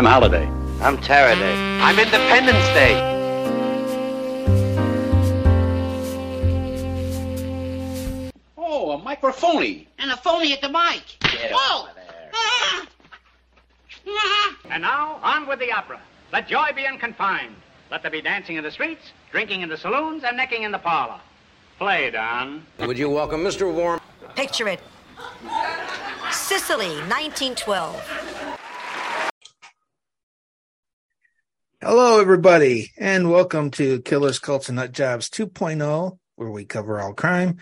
I'm 0.00 0.06
Holiday. 0.06 0.46
I'm 0.80 0.96
Taraday. 0.96 1.78
I'm 1.78 1.98
Independence 1.98 2.66
Day. 2.68 2.94
Oh, 8.56 8.92
a 8.92 8.98
microphony. 8.98 9.86
And 9.98 10.10
a 10.10 10.16
phony 10.16 10.54
at 10.54 10.62
the 10.62 10.70
mic. 10.70 11.02
Get 11.20 11.52
oh! 11.52 11.82
over 11.82 11.94
there. 11.94 12.30
Ah! 12.32 12.86
And 14.70 14.80
now, 14.80 15.20
on 15.22 15.46
with 15.46 15.58
the 15.58 15.70
opera. 15.70 16.00
Let 16.32 16.48
joy 16.48 16.70
be 16.74 16.86
unconfined. 16.86 17.56
Let 17.90 18.00
there 18.00 18.10
be 18.10 18.22
dancing 18.22 18.56
in 18.56 18.64
the 18.64 18.70
streets, 18.70 19.12
drinking 19.30 19.60
in 19.60 19.68
the 19.68 19.76
saloons, 19.76 20.24
and 20.24 20.34
necking 20.34 20.62
in 20.62 20.72
the 20.72 20.78
parlor. 20.78 21.20
Play, 21.76 22.10
Don. 22.10 22.64
Would 22.78 22.96
you 22.96 23.10
welcome 23.10 23.44
Mr. 23.44 23.70
Warm? 23.70 24.00
Picture 24.34 24.68
it. 24.68 24.80
Sicily, 26.32 26.88
1912. 26.88 28.39
Hello, 31.82 32.20
everybody, 32.20 32.92
and 32.98 33.30
welcome 33.30 33.70
to 33.70 34.02
Killers, 34.02 34.38
Cults, 34.38 34.68
and 34.68 34.76
Nut 34.76 34.92
Jobs 34.92 35.30
2.0, 35.30 36.18
where 36.36 36.50
we 36.50 36.66
cover 36.66 37.00
all 37.00 37.14
crime. 37.14 37.56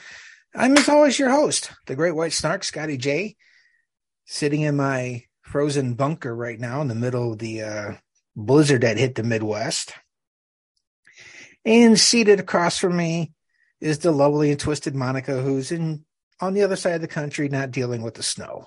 I'm, 0.53 0.77
as 0.77 0.89
always, 0.89 1.21
your 1.21 1.31
host, 1.31 1.71
the 1.87 1.95
Great 1.95 2.17
White 2.17 2.33
Snark, 2.33 2.65
Scotty 2.65 2.97
J, 2.97 3.37
sitting 4.25 4.63
in 4.63 4.77
my 4.77 5.23
frozen 5.43 5.95
bunker 5.95 6.35
right 6.35 6.59
now 6.59 6.81
in 6.81 6.89
the 6.89 6.97
middle 6.97 7.35
of 7.35 7.39
the 7.39 7.63
uh, 7.63 7.93
blizzard 8.35 8.81
that 8.81 8.99
hit 8.99 9.15
the 9.15 9.23
Midwest. 9.23 9.93
And 11.65 11.97
seated 11.97 12.41
across 12.41 12.77
from 12.77 12.97
me 12.97 13.31
is 13.81 14.01
the 14.01 14.11
lovely 14.11 14.51
and 14.51 14.59
twisted 14.59 14.97
Monica, 14.97 15.41
who's 15.41 15.71
in 15.71 16.05
on 16.41 16.55
the 16.55 16.65
other 16.65 16.75
side 16.75 16.97
of 16.97 17.03
the 17.03 17.07
country, 17.07 17.49
not 17.49 17.71
dealing 17.71 18.03
with 18.03 18.15
the 18.15 18.25
snow. 18.25 18.67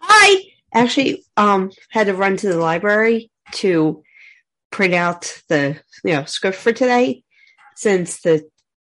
Hi. 0.00 0.42
Actually, 0.74 1.24
um, 1.38 1.70
had 1.88 2.08
to 2.08 2.14
run 2.14 2.36
to 2.36 2.48
the 2.48 2.58
library 2.58 3.30
to 3.52 4.02
print 4.74 4.92
out 4.92 5.40
the 5.48 5.80
you 6.02 6.12
know 6.12 6.24
script 6.24 6.56
for 6.58 6.72
today, 6.72 7.22
since 7.76 8.20
the 8.20 8.44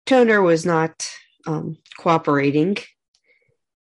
toner 0.08 0.42
was 0.42 0.66
not 0.66 1.08
um, 1.46 1.78
cooperating, 2.00 2.78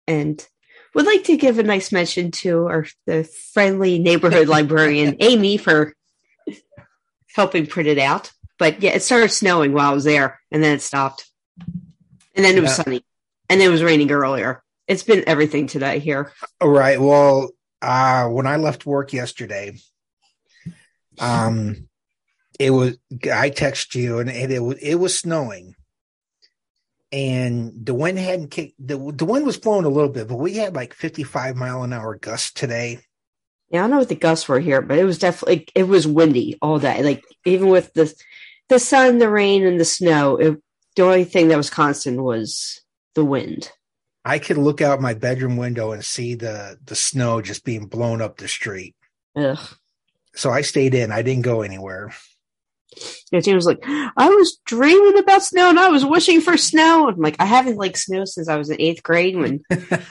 and 0.07 0.47
would 0.95 1.07
like 1.07 1.25
to 1.25 1.39
give 1.39 1.59
a 1.59 1.63
nice 1.63 1.93
mention 1.93 2.31
to 2.31 2.67
our 2.67 2.87
the 3.07 3.25
friendly 3.55 3.99
neighborhood 3.99 4.49
librarian 4.49 5.17
Amy 5.21 5.57
for 5.57 5.95
helping 7.35 7.67
print 7.67 7.89
it 7.89 7.99
out. 7.99 8.31
But 8.59 8.83
yeah, 8.83 8.93
it 8.93 9.03
started 9.03 9.31
snowing 9.31 9.73
while 9.73 9.91
I 9.91 9.95
was 9.95 10.05
there, 10.05 10.39
and 10.53 10.63
then 10.63 10.77
it 10.77 10.83
stopped, 10.83 11.25
and 12.37 12.45
then 12.45 12.55
it 12.57 12.61
was 12.61 12.77
Yeah. 12.79 12.85
sunny, 12.85 13.05
and 13.49 13.63
it 13.63 13.69
was 13.71 13.83
raining 13.83 14.13
earlier. 14.13 14.63
It's 14.87 15.03
been 15.03 15.25
everything 15.27 15.69
today 15.69 16.01
here. 16.01 16.33
All 16.61 16.69
right. 16.69 17.01
Well, 17.01 17.51
uh, 17.81 18.29
when 18.29 18.47
I 18.47 18.57
left 18.57 18.85
work 18.85 19.15
yesterday, 19.15 19.79
um, 21.19 21.89
it 22.59 22.71
was 22.71 22.97
I 23.25 23.51
texted 23.51 23.95
you 23.95 24.19
and, 24.19 24.31
and 24.31 24.53
it 24.53 24.61
was 24.61 24.79
it 24.79 24.97
was 24.97 25.19
snowing, 25.19 25.75
and 27.13 27.73
the 27.87 27.95
wind 27.95 28.19
hadn't 28.19 28.51
kicked. 28.51 28.75
The 28.79 28.97
the 28.97 29.25
wind 29.25 29.47
was 29.47 29.59
blowing 29.59 29.85
a 29.85 29.91
little 29.91 30.11
bit, 30.11 30.29
but 30.29 30.37
we 30.37 30.55
had 30.55 30.75
like 30.75 30.95
fifty 30.95 31.23
five 31.23 31.57
mile 31.57 31.83
an 31.83 31.93
hour 31.93 32.17
gusts 32.17 32.53
today. 32.53 33.01
Yeah, 33.71 33.81
I 33.81 33.83
don't 33.83 33.91
know 33.91 33.99
what 33.99 34.09
the 34.09 34.15
gusts 34.15 34.49
were 34.49 34.61
here, 34.61 34.83
but 34.83 34.99
it 34.99 35.05
was 35.05 35.19
definitely 35.19 35.67
it 35.75 35.89
was 35.89 36.07
windy 36.07 36.59
all 36.63 36.79
day. 36.79 37.03
Like 37.03 37.25
even 37.45 37.69
with 37.69 37.93
the 37.95 38.15
the 38.69 38.79
sun, 38.79 39.19
the 39.19 39.29
rain, 39.29 39.67
and 39.67 39.79
the 39.79 39.85
snow, 39.85 40.37
it, 40.37 40.63
the 40.97 41.03
only 41.03 41.25
thing 41.25 41.49
that 41.49 41.57
was 41.57 41.71
constant 41.71 42.23
was 42.23 42.81
the 43.15 43.25
wind. 43.25 43.71
I 44.25 44.39
could 44.39 44.57
look 44.57 44.81
out 44.81 45.01
my 45.01 45.13
bedroom 45.15 45.57
window 45.57 45.93
and 45.93 46.05
see 46.05 46.35
the 46.35 46.79
the 46.85 46.97
snow 46.97 47.43
just 47.43 47.65
being 47.65 47.87
blown 47.87 48.23
up 48.23 48.37
the 48.37 48.49
street. 48.49 48.95
Ugh. 49.37 49.59
So 50.35 50.51
I 50.51 50.63
stayed 50.63 50.95
in. 50.95 51.13
I 51.13 51.23
didn't 51.23 51.43
go 51.43 51.63
anywhere. 51.63 52.13
Yeah, 53.33 53.41
James 53.41 53.65
was 53.65 53.67
like, 53.67 53.83
I 53.85 54.29
was 54.29 54.59
dreaming 54.65 55.19
about 55.19 55.43
snow 55.43 55.69
and 55.71 55.79
I 55.79 55.89
was 55.89 56.05
wishing 56.05 56.41
for 56.41 56.57
snow. 56.57 57.09
I'm 57.09 57.21
like, 57.21 57.37
I 57.39 57.47
haven't 57.47 57.77
liked 57.77 57.99
snow 57.99 58.25
since 58.25 58.49
I 58.49 58.57
was 58.57 58.71
in 58.71 58.81
eighth 58.81 59.03
grade 59.03 59.37
when 59.37 59.63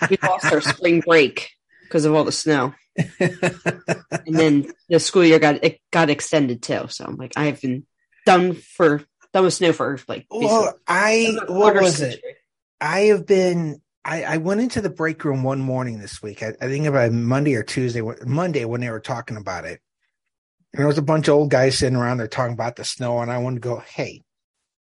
we 0.09 0.17
lost 0.23 0.51
our 0.51 0.61
spring 0.61 1.01
break 1.01 1.51
because 1.83 2.05
of 2.05 2.13
all 2.13 2.23
the 2.23 2.31
snow. 2.31 2.73
And 2.97 4.35
then 4.35 4.71
the 4.89 4.99
school 4.99 5.25
year 5.25 5.39
got 5.39 5.63
it 5.63 5.79
got 5.91 6.09
extended 6.09 6.61
too. 6.61 6.88
So 6.89 7.05
I'm 7.05 7.17
like, 7.17 7.33
I 7.35 7.45
have 7.45 7.61
been 7.61 7.85
done 8.25 8.53
for 8.53 9.03
done 9.33 9.44
with 9.45 9.53
snow 9.53 9.73
for 9.73 10.00
like 10.07 10.25
well, 10.29 10.73
I 10.88 11.38
what 11.47 11.75
was 11.75 12.01
it? 12.01 12.21
I 12.79 13.01
have 13.01 13.25
been. 13.25 13.81
I, 14.05 14.23
I 14.23 14.38
went 14.38 14.59
into 14.59 14.81
the 14.81 14.89
break 14.89 15.23
room 15.23 15.44
one 15.44 15.61
morning 15.61 15.97
this 15.97 16.21
week. 16.21 16.44
I, 16.44 16.53
I 16.59 16.67
think 16.67 16.88
about 16.88 17.13
Monday 17.13 17.55
or 17.55 17.63
Tuesday, 17.63 18.01
Monday 18.25 18.65
when 18.65 18.81
they 18.81 18.89
were 18.89 19.00
talking 19.00 19.38
about 19.38 19.63
it. 19.63 19.79
And 20.73 20.79
there 20.79 20.88
was 20.88 20.97
a 20.97 21.03
bunch 21.03 21.28
of 21.28 21.35
old 21.35 21.51
guys 21.51 21.78
sitting 21.78 21.95
around 21.95 22.17
there 22.17 22.28
talking 22.28 22.53
about 22.53 22.75
the 22.75 22.84
snow, 22.84 23.19
and 23.19 23.31
I 23.31 23.38
wanted 23.38 23.61
to 23.61 23.69
go, 23.69 23.79
"Hey, 23.79 24.23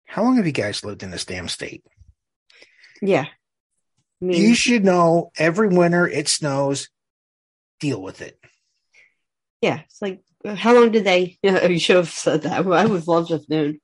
how 0.05 0.23
long 0.23 0.37
have 0.37 0.45
you 0.45 0.51
guys 0.51 0.83
lived 0.83 1.03
in 1.03 1.11
this 1.11 1.25
damn 1.25 1.47
state? 1.47 1.83
Yeah. 3.01 3.25
I 4.21 4.25
mean, 4.25 4.39
You 4.39 4.53
should 4.53 4.85
know 4.85 5.31
every 5.37 5.69
winter 5.69 6.07
it 6.07 6.27
snows. 6.27 6.89
Deal 7.79 8.01
with 8.01 8.21
it." 8.21 8.37
yeah, 9.61 9.81
it's 9.81 10.01
like, 10.01 10.21
how 10.43 10.73
long 10.73 10.91
did 10.91 11.03
they? 11.03 11.37
Yeah, 11.43 11.65
you 11.67 11.79
should 11.79 11.95
have 11.97 12.09
said 12.09 12.43
that. 12.43 12.53
I 12.53 12.61
would 12.61 12.79
have 12.79 13.07
loved 13.07 13.27
to 13.27 13.35
have 13.35 13.49
known. 13.49 13.79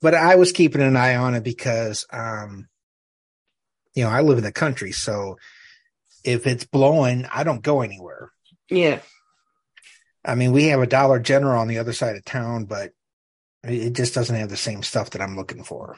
But 0.00 0.14
I 0.14 0.36
was 0.36 0.52
keeping 0.52 0.80
an 0.80 0.96
eye 0.96 1.16
on 1.16 1.34
it 1.34 1.44
because, 1.44 2.04
um, 2.12 2.68
you 3.94 4.04
know, 4.04 4.10
I 4.10 4.22
live 4.22 4.38
in 4.38 4.44
the 4.44 4.52
country, 4.52 4.92
so 4.92 5.38
if 6.24 6.46
it's 6.46 6.64
blowing, 6.64 7.26
I 7.32 7.44
don't 7.44 7.62
go 7.62 7.82
anywhere. 7.82 8.30
Yeah. 8.68 9.00
I 10.24 10.34
mean, 10.34 10.52
we 10.52 10.66
have 10.68 10.80
a 10.80 10.86
Dollar 10.86 11.18
General 11.18 11.60
on 11.60 11.68
the 11.68 11.78
other 11.78 11.92
side 11.92 12.16
of 12.16 12.24
town, 12.24 12.64
but 12.64 12.92
it 13.64 13.92
just 13.92 14.14
doesn't 14.14 14.34
have 14.36 14.48
the 14.48 14.56
same 14.56 14.82
stuff 14.82 15.10
that 15.10 15.22
I'm 15.22 15.36
looking 15.36 15.64
for. 15.64 15.96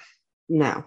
No. 0.48 0.84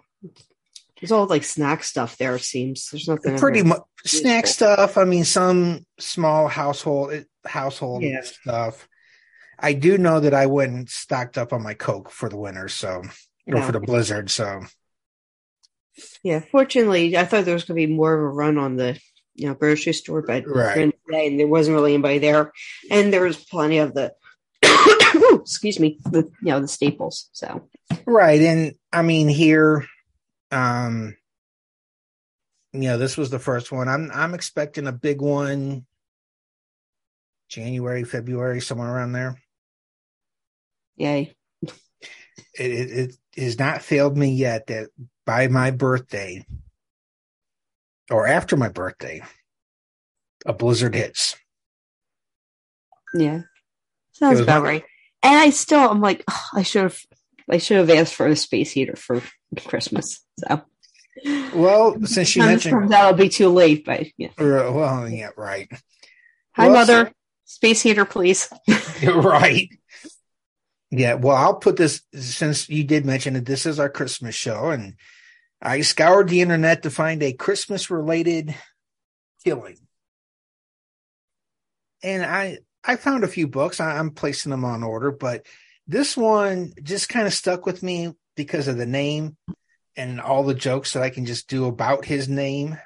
There's 1.00 1.12
all 1.12 1.28
like 1.28 1.44
snack 1.44 1.84
stuff 1.84 2.18
there, 2.18 2.36
it 2.36 2.42
seems. 2.42 2.90
There's 2.90 3.08
nothing. 3.08 3.38
Pretty 3.38 3.62
much 3.62 3.82
snack 4.06 4.46
useful. 4.46 4.68
stuff. 4.74 4.98
I 4.98 5.04
mean, 5.04 5.24
some 5.26 5.86
small 6.00 6.48
household 6.48 7.26
household 7.46 8.02
Yeah. 8.04 8.22
stuff. 8.24 8.88
I 9.60 9.74
do 9.74 9.98
know 9.98 10.20
that 10.20 10.34
I 10.34 10.48
went 10.48 10.74
and 10.74 10.90
stocked 10.90 11.38
up 11.38 11.54
on 11.54 11.62
my 11.64 11.74
Coke 11.76 12.10
for 12.12 12.30
the 12.30 12.38
winter, 12.38 12.68
so 12.68 13.02
or 13.48 13.58
Yeah. 13.58 13.66
for 13.66 13.72
the 13.72 13.80
blizzard. 13.80 14.30
So 14.32 14.62
Yeah. 16.24 16.42
Fortunately, 16.52 17.16
I 17.18 17.26
thought 17.26 17.46
there 17.46 17.54
was 17.54 17.66
going 17.66 17.80
to 17.80 17.88
be 17.88 17.94
more 17.94 18.14
of 18.14 18.22
a 18.22 18.28
run 18.28 18.58
on 18.58 18.76
the 18.76 19.00
you 19.38 19.48
know 19.48 19.54
grocery 19.54 19.94
store, 19.94 20.22
but 20.22 20.44
Right. 20.48 20.76
during 20.76 20.94
the 21.06 21.14
day, 21.14 21.28
and 21.28 21.40
there 21.40 21.48
wasn't 21.48 21.76
really 21.76 21.94
anybody 21.94 22.20
there, 22.20 22.52
and 22.92 23.14
there 23.14 23.24
was 23.24 23.38
plenty 23.38 23.78
of 23.78 23.94
the. 23.94 24.14
excuse 25.42 25.80
me, 25.80 26.00
the 26.06 26.24
you 26.42 26.50
know 26.52 26.60
the 26.60 26.68
staples. 26.68 27.30
So 27.32 27.70
right, 28.06 28.42
and 28.42 28.74
I 28.92 29.04
mean 29.04 29.28
here, 29.30 29.86
um, 30.52 31.16
you 32.74 32.82
know, 32.82 32.98
this 32.98 33.16
was 33.16 33.30
the 33.30 33.40
first 33.40 33.72
one. 33.72 33.88
I'm 33.88 34.12
I'm 34.14 34.34
expecting 34.34 34.88
a 34.88 34.92
big 34.92 35.22
one. 35.22 35.86
January, 37.50 38.04
February, 38.04 38.60
somewhere 38.60 38.94
around 38.94 39.14
there. 39.14 39.42
yay. 40.98 41.34
it, 41.62 41.72
it, 42.60 43.16
it 43.36 43.42
has 43.44 43.58
not 43.58 43.82
failed 43.84 44.18
me 44.18 44.34
yet 44.34 44.68
that 44.68 44.90
by 45.26 45.48
my 45.48 45.72
birthday 45.72 46.46
or 48.10 48.28
after 48.28 48.56
my 48.58 48.70
birthday, 48.70 49.22
a 50.46 50.54
blizzard 50.54 50.96
hits. 50.96 51.36
Yeah. 53.14 53.42
Sounds 54.14 54.40
about 54.40 54.64
my- 54.64 54.70
right. 54.70 54.84
And 55.24 55.36
I 55.36 55.50
still, 55.50 55.80
I'm 55.80 56.02
like, 56.02 56.24
"Ugh, 56.28 56.40
I 56.54 56.64
should 56.64 56.84
have, 56.84 57.00
I 57.50 57.58
should 57.58 57.78
have 57.78 57.90
asked 57.90 58.14
for 58.14 58.28
a 58.28 58.36
space 58.36 58.72
heater 58.72 58.96
for 58.96 59.22
Christmas. 59.66 60.20
So, 60.40 60.62
Well, 61.56 61.98
since 62.06 62.36
you 62.36 62.44
mentioned, 62.44 62.94
it'll 62.94 63.14
be 63.14 63.30
too 63.30 63.50
late. 63.50 63.84
But 63.86 64.08
yeah. 64.18 64.30
uh, 64.38 64.72
well, 64.72 65.10
yeah, 65.10 65.30
right, 65.36 65.68
Hi, 66.54 66.68
Well, 66.68 66.76
mother. 66.76 67.12
Space 67.46 67.82
heater, 67.82 68.06
please. 68.06 68.50
Right. 69.04 69.70
Yeah, 70.92 71.16
well, 71.16 71.36
I'll 71.36 71.56
put 71.56 71.76
this 71.76 72.02
since 72.14 72.70
you 72.70 72.84
did 72.84 73.06
mention 73.06 73.34
that 73.34 73.46
This 73.46 73.66
is 73.66 73.80
our 73.80 73.90
Christmas 73.90 74.36
show, 74.36 74.70
and 74.70 74.96
I 75.62 75.82
scoured 75.82 76.30
the 76.30 76.42
internet 76.42 76.84
to 76.84 76.90
find 76.90 77.22
a 77.24 77.34
Christmas 77.34 77.90
related 77.90 78.56
killing. 79.44 79.78
And 82.04 82.24
I 82.24 82.60
I 82.84 82.96
found 82.96 83.24
a 83.24 83.28
few 83.28 83.48
books. 83.48 83.80
I, 83.80 83.98
I'm 83.98 84.12
placing 84.12 84.52
them 84.52 84.64
on 84.64 84.84
order, 84.84 85.12
but 85.12 85.46
this 85.88 86.16
one 86.16 86.74
just 86.84 87.10
kind 87.10 87.26
of 87.28 87.34
stuck 87.34 87.66
with 87.66 87.82
me 87.82 88.14
because 88.36 88.68
of 88.68 88.78
the 88.78 88.86
name 88.86 89.36
and 89.96 90.22
all 90.22 90.44
the 90.44 90.54
jokes 90.54 90.94
that 90.94 91.04
I 91.04 91.10
can 91.10 91.26
just 91.26 91.50
do 91.50 91.66
about 91.66 92.06
his 92.06 92.30
name. 92.30 92.78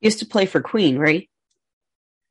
Used 0.00 0.20
to 0.20 0.26
play 0.26 0.46
for 0.46 0.60
Queen, 0.60 0.96
right? 0.96 1.28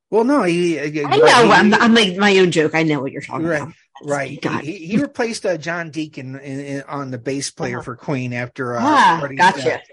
Well, 0.10 0.24
no, 0.24 0.44
he. 0.44 0.80
Uh, 0.80 1.08
I 1.08 1.18
know. 1.18 1.52
I'm, 1.52 1.74
I'm 1.74 1.94
like 1.94 2.16
my 2.16 2.38
own 2.40 2.52
joke. 2.52 2.74
I 2.74 2.84
know 2.84 3.02
what 3.02 3.12
you're 3.12 3.22
talking 3.22 3.46
Right. 3.46 3.62
about. 3.62 3.74
Right. 4.04 4.44
He, 4.64 4.78
he 4.88 4.98
replaced 4.98 5.46
uh, 5.46 5.58
John 5.58 5.90
Deacon 5.92 6.36
in, 6.40 6.60
in, 6.60 6.82
on 6.84 7.12
the 7.12 7.18
bass 7.18 7.52
player 7.52 7.78
Uh-huh. 7.78 7.84
for 7.86 7.96
Queen 7.96 8.34
after. 8.34 8.76
Uh, 8.76 8.82
ah, 8.84 9.18
Freddie's 9.20 9.38
gotcha. 9.40 9.62
death. 9.62 9.88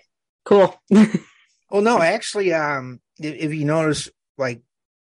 Cool. 0.45 0.75
well, 1.71 1.83
no, 1.83 2.01
actually, 2.01 2.53
um, 2.53 3.01
if, 3.19 3.35
if 3.35 3.55
you 3.55 3.65
notice, 3.65 4.11
like 4.37 4.63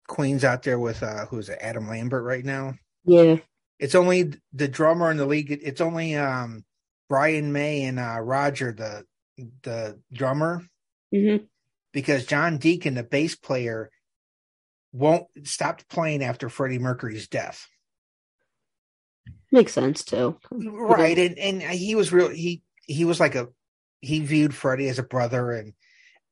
Queen's 0.07 0.43
out 0.43 0.63
there 0.63 0.77
with 0.79 1.01
uh, 1.01 1.25
who's 1.27 1.49
it, 1.49 1.57
Adam 1.61 1.87
Lambert 1.89 2.23
right 2.23 2.45
now. 2.45 2.75
Yeah. 3.05 3.37
It's 3.79 3.95
only 3.95 4.33
the 4.53 4.67
drummer 4.67 5.09
in 5.11 5.17
the 5.17 5.25
league. 5.25 5.51
It's 5.51 5.81
only 5.81 6.15
um 6.15 6.63
Brian 7.09 7.51
May 7.51 7.83
and 7.83 7.99
uh, 7.99 8.19
Roger, 8.21 8.71
the 8.71 9.05
the 9.63 9.99
drummer, 10.13 10.63
hmm 11.11 11.37
because 11.91 12.25
John 12.25 12.57
Deacon, 12.57 12.93
the 12.95 13.03
bass 13.03 13.35
player, 13.35 13.89
won't 14.93 15.25
stopped 15.43 15.87
playing 15.89 16.23
after 16.23 16.49
Freddie 16.49 16.79
Mercury's 16.79 17.27
death. 17.27 17.67
Makes 19.51 19.73
sense 19.73 20.03
too. 20.03 20.37
Right, 20.51 21.17
and 21.17 21.37
and 21.37 21.61
he 21.61 21.95
was 21.95 22.11
real. 22.11 22.29
He 22.29 22.63
he 22.87 23.05
was 23.05 23.19
like 23.19 23.35
a 23.35 23.47
he 24.01 24.19
viewed 24.19 24.53
Freddie 24.53 24.89
as 24.89 24.99
a 24.99 25.03
brother, 25.03 25.51
and 25.51 25.73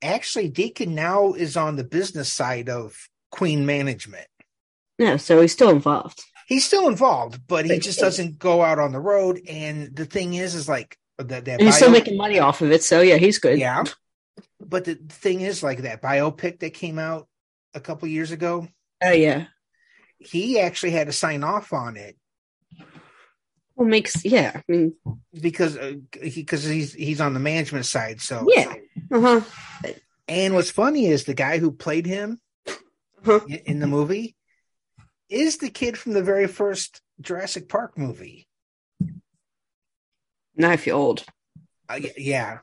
actually 0.02 0.50
Deacon 0.50 0.94
now 0.96 1.34
is 1.34 1.56
on 1.56 1.76
the 1.76 1.84
business 1.84 2.32
side 2.32 2.70
of 2.70 2.96
Queen 3.32 3.66
management. 3.66 4.28
Yeah, 4.98 5.18
so 5.18 5.42
he's 5.42 5.54
still 5.54 5.70
involved. 5.70 6.22
He's 6.48 6.66
still 6.66 6.88
involved, 6.88 7.48
but 7.48 7.66
he 7.66 7.80
just 7.80 8.00
doesn't 8.00 8.38
go 8.38 8.62
out 8.62 8.78
on 8.80 8.92
the 8.92 9.00
road. 9.00 9.40
And 9.48 9.96
the 9.96 10.06
thing 10.06 10.34
is, 10.34 10.54
is 10.56 10.68
like 10.68 10.98
that 11.18 11.46
that 11.46 11.62
he's 11.62 11.76
still 11.78 11.90
making 11.90 12.18
money 12.18 12.40
off 12.40 12.62
of 12.62 12.72
it, 12.72 12.84
so 12.84 13.02
yeah, 13.02 13.18
he's 13.18 13.40
good. 13.40 13.58
yeah. 13.58 13.84
But 14.60 14.86
the 14.86 14.96
thing 14.96 15.42
is, 15.42 15.64
like 15.64 15.84
that 15.84 16.02
biopic 16.02 16.60
that 16.60 16.74
came 16.74 17.00
out 17.00 17.28
a 17.74 17.80
couple 17.80 18.08
years 18.08 18.32
ago, 18.32 18.68
Oh 19.02 19.12
yeah. 19.12 19.46
he 20.20 20.60
actually 20.60 20.92
had 20.92 21.08
to 21.08 21.14
sign 21.14 21.44
off 21.44 21.74
on 21.74 21.96
it 21.98 22.18
Well 23.76 23.88
makes 23.88 24.24
yeah. 24.24 24.52
I 24.56 24.64
mean 24.72 24.94
because 25.42 25.78
uh, 25.78 25.94
he 26.22 26.42
because 26.42 26.64
he's 26.64 26.94
he's 26.94 27.20
on 27.22 27.34
the 27.34 27.40
management 27.40 27.86
side. 27.86 28.22
So 28.22 28.46
Yeah. 28.48 28.74
uh-huh. 29.12 29.42
And 30.28 30.54
what's 30.54 30.72
funny 30.72 31.08
is 31.08 31.24
the 31.26 31.34
guy 31.34 31.58
who 31.58 31.72
played 31.72 32.06
him 32.06 32.40
Uh-huh. 32.68 33.40
in 33.66 33.80
the 33.80 33.88
movie 33.88 34.36
is 35.30 35.58
the 35.58 35.70
kid 35.70 35.98
from 35.98 36.14
the 36.14 36.24
very 36.24 36.48
first 36.48 37.02
Jurassic 37.22 37.68
Park 37.68 37.98
movie. 37.98 38.48
Now 40.56 40.70
I 40.72 40.78
feel 40.78 40.98
old. 40.98 41.24
Uh, 41.90 42.00
yeah, 42.18 42.60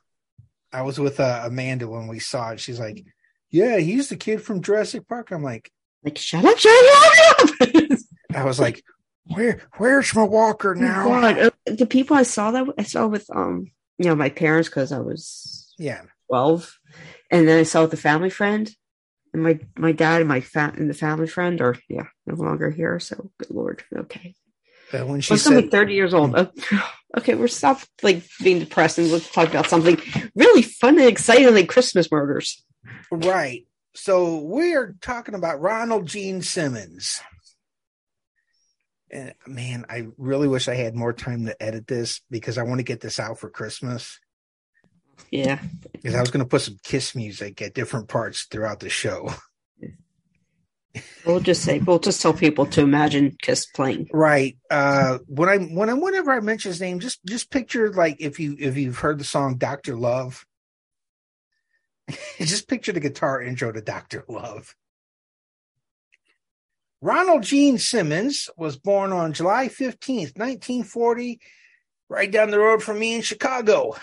I 0.72 0.82
was 0.82 0.98
with 1.00 1.18
uh, 1.20 1.42
Amanda 1.44 1.88
when 1.88 2.06
we 2.06 2.18
saw 2.20 2.50
it. 2.50 2.60
She's 2.60 2.78
like, 2.78 3.04
"Yeah, 3.50 3.78
he's 3.78 4.08
the 4.08 4.16
kid 4.16 4.42
from 4.42 4.62
Jurassic 4.62 5.08
Park." 5.08 5.30
I'm 5.32 5.42
like, 5.42 5.70
Like 6.04 6.16
shut 6.18 6.44
up, 6.44 6.56
shut 6.58 6.72
up, 6.72 7.48
shut 7.48 7.76
up. 7.92 7.98
I 8.34 8.44
was 8.44 8.60
like, 8.60 8.82
"Where, 9.26 9.60
where's 9.76 10.14
my 10.14 10.22
walker 10.24 10.74
now?" 10.74 11.04
God, 11.04 11.38
uh, 11.38 11.50
the 11.66 11.86
people 11.86 12.16
I 12.16 12.22
saw 12.24 12.50
that 12.50 12.66
I 12.78 12.82
saw 12.82 13.06
with 13.06 13.26
um 13.34 13.70
you 13.98 14.06
know 14.06 14.14
my 14.14 14.30
parents 14.30 14.68
because 14.68 14.92
I 14.92 15.00
was 15.00 15.74
Yeah, 15.78 16.02
twelve, 16.28 16.78
and 17.30 17.46
then 17.46 17.58
I 17.58 17.64
saw 17.64 17.82
with 17.82 17.90
the 17.90 17.96
family 17.96 18.30
friend, 18.30 18.70
and 19.32 19.42
my 19.42 19.58
my 19.76 19.92
dad 19.92 20.20
and 20.20 20.28
my 20.28 20.40
fa- 20.40 20.74
and 20.76 20.88
the 20.88 20.94
family 20.94 21.26
friend 21.26 21.60
are 21.60 21.76
yeah 21.88 22.06
no 22.26 22.34
longer 22.34 22.70
here. 22.70 22.98
So 23.00 23.30
good 23.38 23.50
lord, 23.50 23.84
okay. 23.94 24.34
but 24.92 25.06
when 25.06 25.20
she 25.20 25.34
She's 25.34 25.44
gonna 25.44 25.62
said, 25.62 25.70
thirty 25.70 25.94
years 25.94 26.14
old. 26.14 26.34
Oh, 26.36 26.50
Okay, 27.18 27.34
we're 27.34 27.48
stop 27.48 27.80
like 28.04 28.22
being 28.40 28.60
depressed 28.60 28.98
and 28.98 29.10
let's 29.10 29.30
talk 29.32 29.48
about 29.48 29.66
something 29.68 29.98
really 30.36 30.62
fun 30.62 30.96
and 30.96 31.08
exciting 31.08 31.52
like 31.52 31.68
Christmas 31.68 32.10
murders. 32.10 32.64
"Right," 33.10 33.66
so 33.94 34.38
we're 34.38 34.94
talking 35.00 35.34
about 35.34 35.60
Ronald 35.60 36.06
Gene 36.06 36.40
Simmons. 36.40 37.20
And 39.12 39.34
man, 39.46 39.86
I 39.88 40.08
really 40.18 40.48
wish 40.48 40.68
I 40.68 40.74
had 40.74 40.94
more 40.94 41.12
time 41.12 41.46
to 41.46 41.62
edit 41.62 41.86
this 41.86 42.20
because 42.30 42.58
I 42.58 42.62
want 42.62 42.78
to 42.78 42.84
get 42.84 43.00
this 43.00 43.18
out 43.18 43.38
for 43.38 43.50
Christmas. 43.50 44.18
Yeah, 45.30 45.60
Because 45.92 46.14
I 46.14 46.20
was 46.20 46.30
going 46.30 46.44
to 46.44 46.48
put 46.48 46.62
some 46.62 46.78
Kiss 46.82 47.14
music 47.14 47.60
at 47.62 47.74
different 47.74 48.08
parts 48.08 48.44
throughout 48.44 48.80
the 48.80 48.88
show. 48.88 49.32
we'll 51.26 51.40
just 51.40 51.62
say 51.62 51.78
we'll 51.78 51.98
just 51.98 52.20
tell 52.20 52.32
people 52.32 52.66
to 52.66 52.80
imagine 52.80 53.36
Kiss 53.40 53.66
playing. 53.66 54.08
Right. 54.12 54.56
Uh, 54.70 55.18
when 55.26 55.48
I 55.48 55.58
when 55.58 55.90
I 55.90 55.94
whenever 55.94 56.32
I 56.32 56.40
mention 56.40 56.70
his 56.70 56.80
name, 56.80 57.00
just 57.00 57.24
just 57.26 57.50
picture 57.50 57.92
like 57.92 58.16
if 58.20 58.40
you 58.40 58.56
if 58.58 58.76
you've 58.76 58.98
heard 58.98 59.18
the 59.18 59.24
song 59.24 59.56
Doctor 59.56 59.94
Love, 59.96 60.44
just 62.38 62.68
picture 62.68 62.92
the 62.92 63.00
guitar 63.00 63.40
intro 63.40 63.70
to 63.70 63.80
Doctor 63.80 64.24
Love. 64.28 64.74
Ronald 67.02 67.44
Gene 67.44 67.78
Simmons 67.78 68.50
was 68.58 68.76
born 68.76 69.10
on 69.12 69.32
July 69.32 69.68
15th, 69.68 70.36
1940, 70.36 71.40
right 72.10 72.30
down 72.30 72.50
the 72.50 72.58
road 72.58 72.82
from 72.82 72.98
me 72.98 73.14
in 73.14 73.22
Chicago, 73.22 73.96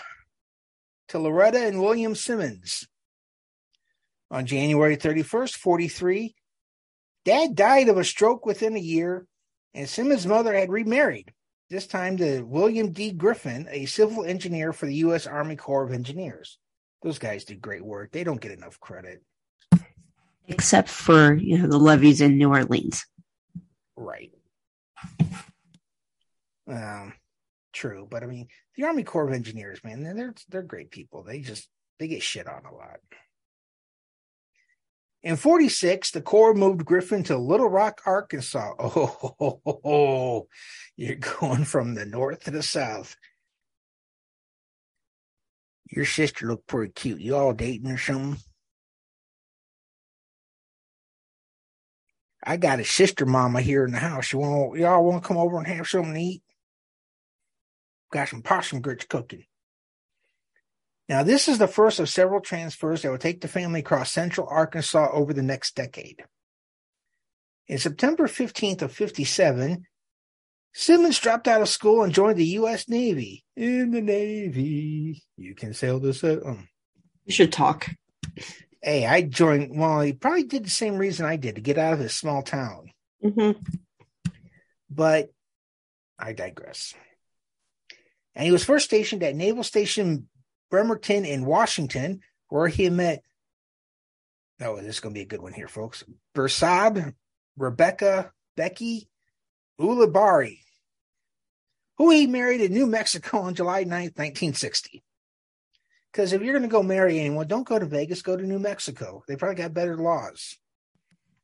to 1.08 1.20
Loretta 1.20 1.64
and 1.64 1.80
William 1.80 2.16
Simmons. 2.16 2.88
On 4.32 4.46
January 4.46 4.96
31st, 4.96 5.54
43, 5.54 6.34
Dad 7.24 7.54
died 7.54 7.88
of 7.88 7.98
a 7.98 8.04
stroke 8.04 8.44
within 8.44 8.74
a 8.74 8.80
year, 8.80 9.26
and 9.74 9.88
Simmons' 9.88 10.26
mother 10.26 10.52
had 10.52 10.70
remarried, 10.70 11.32
this 11.70 11.86
time 11.86 12.16
to 12.16 12.42
William 12.42 12.90
D. 12.90 13.12
Griffin, 13.12 13.68
a 13.70 13.86
civil 13.86 14.24
engineer 14.24 14.72
for 14.72 14.86
the 14.86 14.94
U.S. 14.96 15.24
Army 15.26 15.54
Corps 15.54 15.84
of 15.84 15.92
Engineers. 15.92 16.58
Those 17.02 17.20
guys 17.20 17.44
do 17.44 17.54
great 17.54 17.84
work. 17.84 18.10
They 18.10 18.24
don't 18.24 18.40
get 18.40 18.50
enough 18.50 18.80
credit. 18.80 19.22
Except 20.48 20.88
for 20.88 21.34
you 21.34 21.58
know 21.58 21.68
the 21.68 21.78
levees 21.78 22.20
in 22.20 22.38
New 22.38 22.48
Orleans. 22.48 23.06
Right. 23.96 24.32
Um, 26.66 27.14
true, 27.72 28.06
but 28.10 28.22
I 28.22 28.26
mean, 28.26 28.48
the 28.76 28.84
Army 28.84 29.02
Corps 29.04 29.28
of 29.28 29.34
Engineers, 29.34 29.80
man, 29.84 30.02
they're 30.02 30.34
they're 30.48 30.62
great 30.62 30.90
people. 30.90 31.22
They 31.22 31.40
just 31.40 31.68
they 31.98 32.08
get 32.08 32.22
shit 32.22 32.46
on 32.46 32.64
a 32.64 32.74
lot. 32.74 33.00
In 35.22 35.36
46, 35.36 36.12
the 36.12 36.20
Corps 36.20 36.54
moved 36.54 36.84
Griffin 36.84 37.24
to 37.24 37.36
Little 37.36 37.68
Rock, 37.68 38.00
Arkansas. 38.06 38.74
Oh, 38.80 39.60
ho. 39.66 40.48
you're 40.96 41.16
going 41.16 41.64
from 41.64 41.94
the 41.94 42.06
north 42.06 42.44
to 42.44 42.50
the 42.50 42.62
south. 42.62 43.16
Your 45.90 46.04
sister 46.04 46.46
looked 46.46 46.66
pretty 46.66 46.92
cute. 46.92 47.20
You 47.20 47.36
all 47.36 47.52
dating 47.52 47.90
or 47.90 47.98
something? 47.98 48.40
I 52.48 52.56
got 52.56 52.80
a 52.80 52.84
sister 52.84 53.26
mama 53.26 53.60
here 53.60 53.84
in 53.84 53.92
the 53.92 53.98
house. 53.98 54.32
You 54.32 54.38
want 54.38 54.78
y'all 54.78 55.04
want 55.04 55.22
to 55.22 55.28
come 55.28 55.36
over 55.36 55.58
and 55.58 55.66
have 55.66 55.86
something 55.86 56.14
to 56.14 56.20
eat? 56.20 56.42
Got 58.10 58.30
some 58.30 58.40
possum 58.40 58.80
grits 58.80 59.04
cooking. 59.04 59.44
Now, 61.10 61.22
this 61.22 61.46
is 61.46 61.58
the 61.58 61.68
first 61.68 62.00
of 62.00 62.08
several 62.08 62.40
transfers 62.40 63.02
that 63.02 63.10
will 63.10 63.18
take 63.18 63.42
the 63.42 63.48
family 63.48 63.80
across 63.80 64.10
central 64.10 64.46
Arkansas 64.48 65.10
over 65.12 65.34
the 65.34 65.42
next 65.42 65.74
decade. 65.74 66.24
In 67.66 67.76
September 67.76 68.26
15th 68.26 68.80
of 68.80 68.92
57, 68.92 69.84
Simmons 70.72 71.18
dropped 71.18 71.48
out 71.48 71.60
of 71.60 71.68
school 71.68 72.02
and 72.02 72.14
joined 72.14 72.38
the 72.38 72.46
U.S. 72.46 72.88
Navy. 72.88 73.44
In 73.56 73.90
the 73.90 74.00
Navy, 74.00 75.22
you 75.36 75.54
can 75.54 75.74
sail 75.74 76.00
the 76.00 76.14
sea. 76.14 76.38
Um, 76.42 76.66
You 77.26 77.32
should 77.34 77.52
talk. 77.52 77.90
Hey, 78.82 79.06
I 79.06 79.22
joined. 79.22 79.76
Well, 79.78 80.00
he 80.00 80.12
probably 80.12 80.44
did 80.44 80.64
the 80.64 80.70
same 80.70 80.96
reason 80.96 81.26
I 81.26 81.36
did 81.36 81.56
to 81.56 81.60
get 81.60 81.78
out 81.78 81.94
of 81.94 81.98
his 81.98 82.14
small 82.14 82.42
town. 82.42 82.90
hmm 83.22 83.52
but 84.90 85.28
I 86.18 86.32
digress. 86.32 86.94
And 88.34 88.44
he 88.44 88.50
was 88.52 88.64
first 88.64 88.86
stationed 88.86 89.22
at 89.22 89.36
Naval 89.36 89.62
Station 89.62 90.28
Bremerton 90.70 91.24
in 91.24 91.44
Washington, 91.44 92.20
where 92.48 92.68
he 92.68 92.88
met. 92.90 93.22
Oh, 94.60 94.76
this 94.76 94.96
is 94.96 95.00
going 95.00 95.14
to 95.14 95.18
be 95.18 95.22
a 95.22 95.28
good 95.28 95.42
one 95.42 95.52
here, 95.52 95.68
folks. 95.68 96.02
Bersab, 96.34 97.14
Rebecca, 97.56 98.32
Becky, 98.56 99.08
Ulibarri, 99.80 100.60
who 101.98 102.10
he 102.10 102.26
married 102.26 102.60
in 102.60 102.72
New 102.72 102.86
Mexico 102.86 103.40
on 103.40 103.54
July 103.54 103.84
9th, 103.84 104.16
1960. 104.18 105.04
Because 106.12 106.32
if 106.32 106.42
you're 106.42 106.52
going 106.52 106.62
to 106.62 106.68
go 106.68 106.82
marry 106.82 107.18
anyone, 107.20 107.46
don't 107.46 107.66
go 107.66 107.78
to 107.78 107.86
Vegas, 107.86 108.22
go 108.22 108.36
to 108.36 108.46
New 108.46 108.58
Mexico. 108.58 109.22
They 109.28 109.36
probably 109.36 109.56
got 109.56 109.74
better 109.74 109.96
laws. 109.96 110.56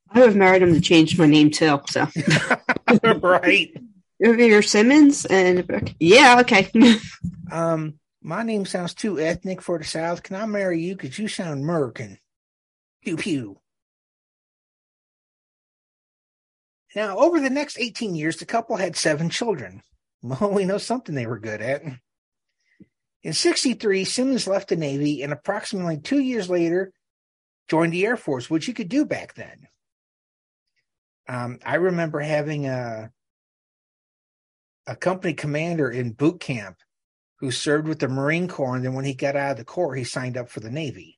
I 0.09 0.19
would 0.19 0.29
have 0.29 0.35
married 0.35 0.61
him 0.61 0.73
to 0.73 0.81
change 0.81 1.17
my 1.17 1.25
name 1.25 1.51
too. 1.51 1.79
So 1.87 2.07
right. 3.21 3.71
you're 4.19 4.61
Simmons 4.61 5.25
and 5.25 5.95
yeah, 5.99 6.39
okay. 6.41 6.69
Um, 7.51 7.99
my 8.23 8.41
name 8.41 8.65
sounds 8.65 8.95
too 8.95 9.19
ethnic 9.19 9.61
for 9.61 9.77
the 9.77 9.83
South. 9.83 10.23
Can 10.23 10.35
I 10.35 10.47
marry 10.47 10.81
you? 10.81 10.95
Because 10.95 11.19
you 11.19 11.27
sound 11.27 11.61
American. 11.61 12.17
Pew 13.03 13.17
pew. 13.17 13.59
Now, 16.95 17.17
over 17.17 17.39
the 17.39 17.51
next 17.51 17.77
18 17.77 18.15
years, 18.15 18.37
the 18.37 18.45
couple 18.45 18.77
had 18.77 18.95
seven 18.95 19.29
children. 19.29 19.81
Well, 20.23 20.49
we 20.49 20.65
know 20.65 20.79
something 20.79 21.13
they 21.13 21.27
were 21.27 21.37
good 21.37 21.61
at. 21.61 21.83
In 23.25 23.33
63, 23.33 24.05
Simmons 24.05 24.45
left 24.45 24.69
the 24.69 24.75
Navy 24.75 25.23
and 25.23 25.33
approximately 25.33 25.97
two 25.97 26.19
years 26.19 26.47
later 26.47 26.93
joined 27.67 27.91
the 27.91 28.05
Air 28.05 28.17
Force, 28.17 28.51
which 28.51 28.67
you 28.67 28.73
could 28.75 28.87
do 28.87 29.03
back 29.03 29.33
then. 29.33 29.67
Um, 31.27 31.57
I 31.65 31.77
remember 31.77 32.19
having 32.19 32.67
a, 32.67 33.09
a 34.85 34.95
company 34.95 35.33
commander 35.33 35.89
in 35.89 36.11
boot 36.11 36.39
camp 36.39 36.77
who 37.39 37.49
served 37.49 37.87
with 37.87 37.97
the 37.97 38.07
Marine 38.07 38.47
Corps, 38.47 38.75
and 38.75 38.85
then 38.85 38.93
when 38.93 39.05
he 39.05 39.15
got 39.15 39.35
out 39.35 39.53
of 39.53 39.57
the 39.57 39.65
Corps, 39.65 39.95
he 39.95 40.03
signed 40.03 40.37
up 40.37 40.47
for 40.47 40.59
the 40.59 40.69
Navy. 40.69 41.17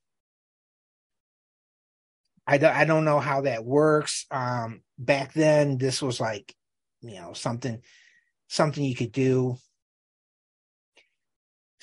I 2.48 2.58
don't 2.58 2.74
I 2.74 2.86
don't 2.86 3.04
know 3.04 3.20
how 3.20 3.42
that 3.42 3.66
works. 3.66 4.26
Um, 4.32 4.82
back 4.98 5.34
then, 5.34 5.78
this 5.78 6.02
was 6.02 6.22
like, 6.22 6.56
you 7.02 7.16
know, 7.16 7.34
something 7.34 7.82
something 8.48 8.82
you 8.82 8.96
could 8.96 9.12
do. 9.12 9.58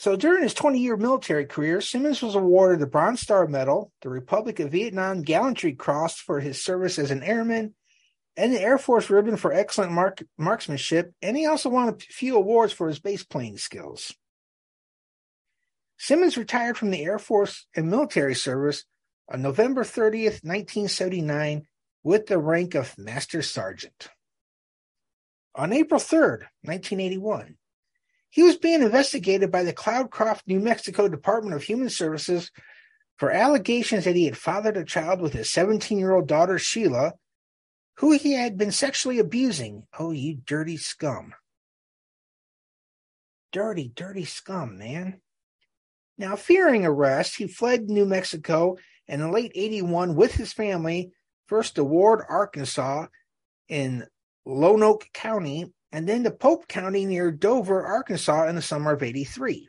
So 0.04 0.16
during 0.16 0.42
his 0.42 0.52
20 0.52 0.80
year 0.80 0.98
military 0.98 1.46
career, 1.46 1.80
Simmons 1.80 2.20
was 2.20 2.34
awarded 2.34 2.78
the 2.78 2.86
Bronze 2.86 3.22
Star 3.22 3.46
Medal, 3.46 3.90
the 4.02 4.10
Republic 4.10 4.60
of 4.60 4.70
Vietnam 4.70 5.22
Gallantry 5.22 5.72
Cross 5.72 6.18
for 6.18 6.40
his 6.40 6.62
service 6.62 6.98
as 6.98 7.10
an 7.10 7.22
airman, 7.22 7.74
and 8.36 8.52
the 8.52 8.60
Air 8.60 8.76
Force 8.76 9.08
Ribbon 9.08 9.38
for 9.38 9.50
excellent 9.50 9.92
mark- 9.92 10.22
marksmanship. 10.36 11.14
And 11.22 11.38
he 11.38 11.46
also 11.46 11.70
won 11.70 11.88
a 11.88 11.96
few 11.96 12.36
awards 12.36 12.70
for 12.70 12.88
his 12.88 12.98
bass 12.98 13.24
playing 13.24 13.56
skills. 13.56 14.14
Simmons 15.96 16.36
retired 16.36 16.76
from 16.76 16.90
the 16.90 17.02
Air 17.02 17.18
Force 17.18 17.66
and 17.74 17.88
military 17.88 18.34
service 18.34 18.84
on 19.32 19.40
November 19.40 19.84
30th, 19.84 20.44
1979, 20.44 21.66
with 22.02 22.26
the 22.26 22.36
rank 22.36 22.74
of 22.74 22.98
Master 22.98 23.40
Sergeant. 23.40 24.10
On 25.54 25.72
April 25.72 25.98
3rd, 25.98 26.40
1981, 26.60 27.56
he 28.34 28.42
was 28.42 28.56
being 28.56 28.82
investigated 28.82 29.52
by 29.52 29.62
the 29.62 29.72
Cloudcroft, 29.72 30.40
New 30.48 30.58
Mexico 30.58 31.06
Department 31.06 31.54
of 31.54 31.62
Human 31.62 31.88
Services 31.88 32.50
for 33.16 33.30
allegations 33.30 34.06
that 34.06 34.16
he 34.16 34.24
had 34.24 34.36
fathered 34.36 34.76
a 34.76 34.84
child 34.84 35.20
with 35.20 35.34
his 35.34 35.52
17 35.52 35.96
year 35.96 36.10
old 36.10 36.26
daughter, 36.26 36.58
Sheila, 36.58 37.12
who 37.98 38.10
he 38.10 38.32
had 38.32 38.58
been 38.58 38.72
sexually 38.72 39.20
abusing. 39.20 39.84
Oh, 39.96 40.10
you 40.10 40.34
dirty 40.34 40.76
scum. 40.76 41.32
Dirty, 43.52 43.92
dirty 43.94 44.24
scum, 44.24 44.78
man. 44.78 45.20
Now, 46.18 46.34
fearing 46.34 46.84
arrest, 46.84 47.36
he 47.36 47.46
fled 47.46 47.88
New 47.88 48.04
Mexico 48.04 48.78
and 49.06 49.22
in 49.22 49.30
late 49.30 49.52
81 49.54 50.16
with 50.16 50.34
his 50.34 50.52
family, 50.52 51.12
first 51.46 51.76
to 51.76 51.84
Ward, 51.84 52.24
Arkansas, 52.28 53.06
in 53.68 54.08
Lonoke 54.44 55.12
County, 55.12 55.72
and 55.94 56.08
then 56.08 56.24
to 56.24 56.30
Pope 56.32 56.66
County 56.66 57.06
near 57.06 57.30
Dover, 57.30 57.86
Arkansas 57.86 58.48
in 58.48 58.56
the 58.56 58.62
summer 58.62 58.94
of 58.94 59.02
83. 59.04 59.68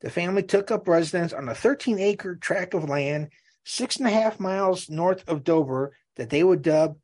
The 0.00 0.10
family 0.10 0.44
took 0.44 0.70
up 0.70 0.86
residence 0.86 1.32
on 1.32 1.48
a 1.48 1.56
13 1.56 1.98
acre 1.98 2.36
tract 2.36 2.72
of 2.72 2.88
land 2.88 3.30
six 3.64 3.96
and 3.96 4.06
a 4.06 4.10
half 4.10 4.38
miles 4.38 4.88
north 4.88 5.28
of 5.28 5.42
Dover 5.42 5.92
that 6.14 6.30
they 6.30 6.44
would 6.44 6.62
dub 6.62 6.98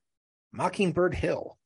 Mockingbird 0.53 1.15
Hill. 1.15 1.59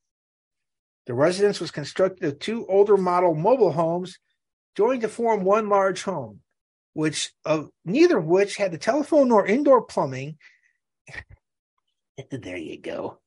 The 1.04 1.12
residence 1.12 1.60
was 1.60 1.70
constructed 1.70 2.24
of 2.24 2.38
two 2.38 2.66
older 2.66 2.96
model 2.96 3.34
mobile 3.34 3.72
homes 3.72 4.18
joined 4.74 5.02
to 5.02 5.08
form 5.08 5.44
one 5.44 5.68
large 5.68 6.02
home, 6.04 6.40
which 6.94 7.30
of 7.44 7.68
neither 7.84 8.16
of 8.16 8.24
which 8.24 8.56
had 8.56 8.72
a 8.72 8.78
telephone 8.78 9.28
nor 9.28 9.46
indoor 9.46 9.82
plumbing. 9.82 10.38
there 12.30 12.56
you 12.56 12.80
go. 12.80 13.18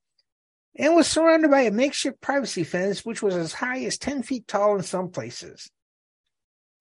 And 0.75 0.95
was 0.95 1.07
surrounded 1.07 1.51
by 1.51 1.61
a 1.61 1.71
makeshift 1.71 2.21
privacy 2.21 2.63
fence, 2.63 3.05
which 3.05 3.21
was 3.21 3.35
as 3.35 3.53
high 3.53 3.83
as 3.83 3.97
10 3.97 4.23
feet 4.23 4.47
tall 4.47 4.75
in 4.75 4.83
some 4.83 5.09
places. 5.09 5.69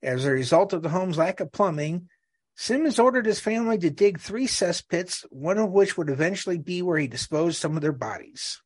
As 0.02 0.24
a 0.24 0.30
result 0.30 0.72
of 0.72 0.82
the 0.82 0.88
home's 0.88 1.18
lack 1.18 1.40
of 1.40 1.52
plumbing, 1.52 2.08
Simmons 2.56 2.98
ordered 2.98 3.26
his 3.26 3.40
family 3.40 3.78
to 3.78 3.90
dig 3.90 4.20
three 4.20 4.46
cesspits, 4.46 5.24
one 5.30 5.58
of 5.58 5.70
which 5.70 5.96
would 5.96 6.10
eventually 6.10 6.58
be 6.58 6.82
where 6.82 6.98
he 6.98 7.06
disposed 7.06 7.58
some 7.58 7.74
of 7.74 7.82
their 7.82 7.92
bodies. 7.92 8.60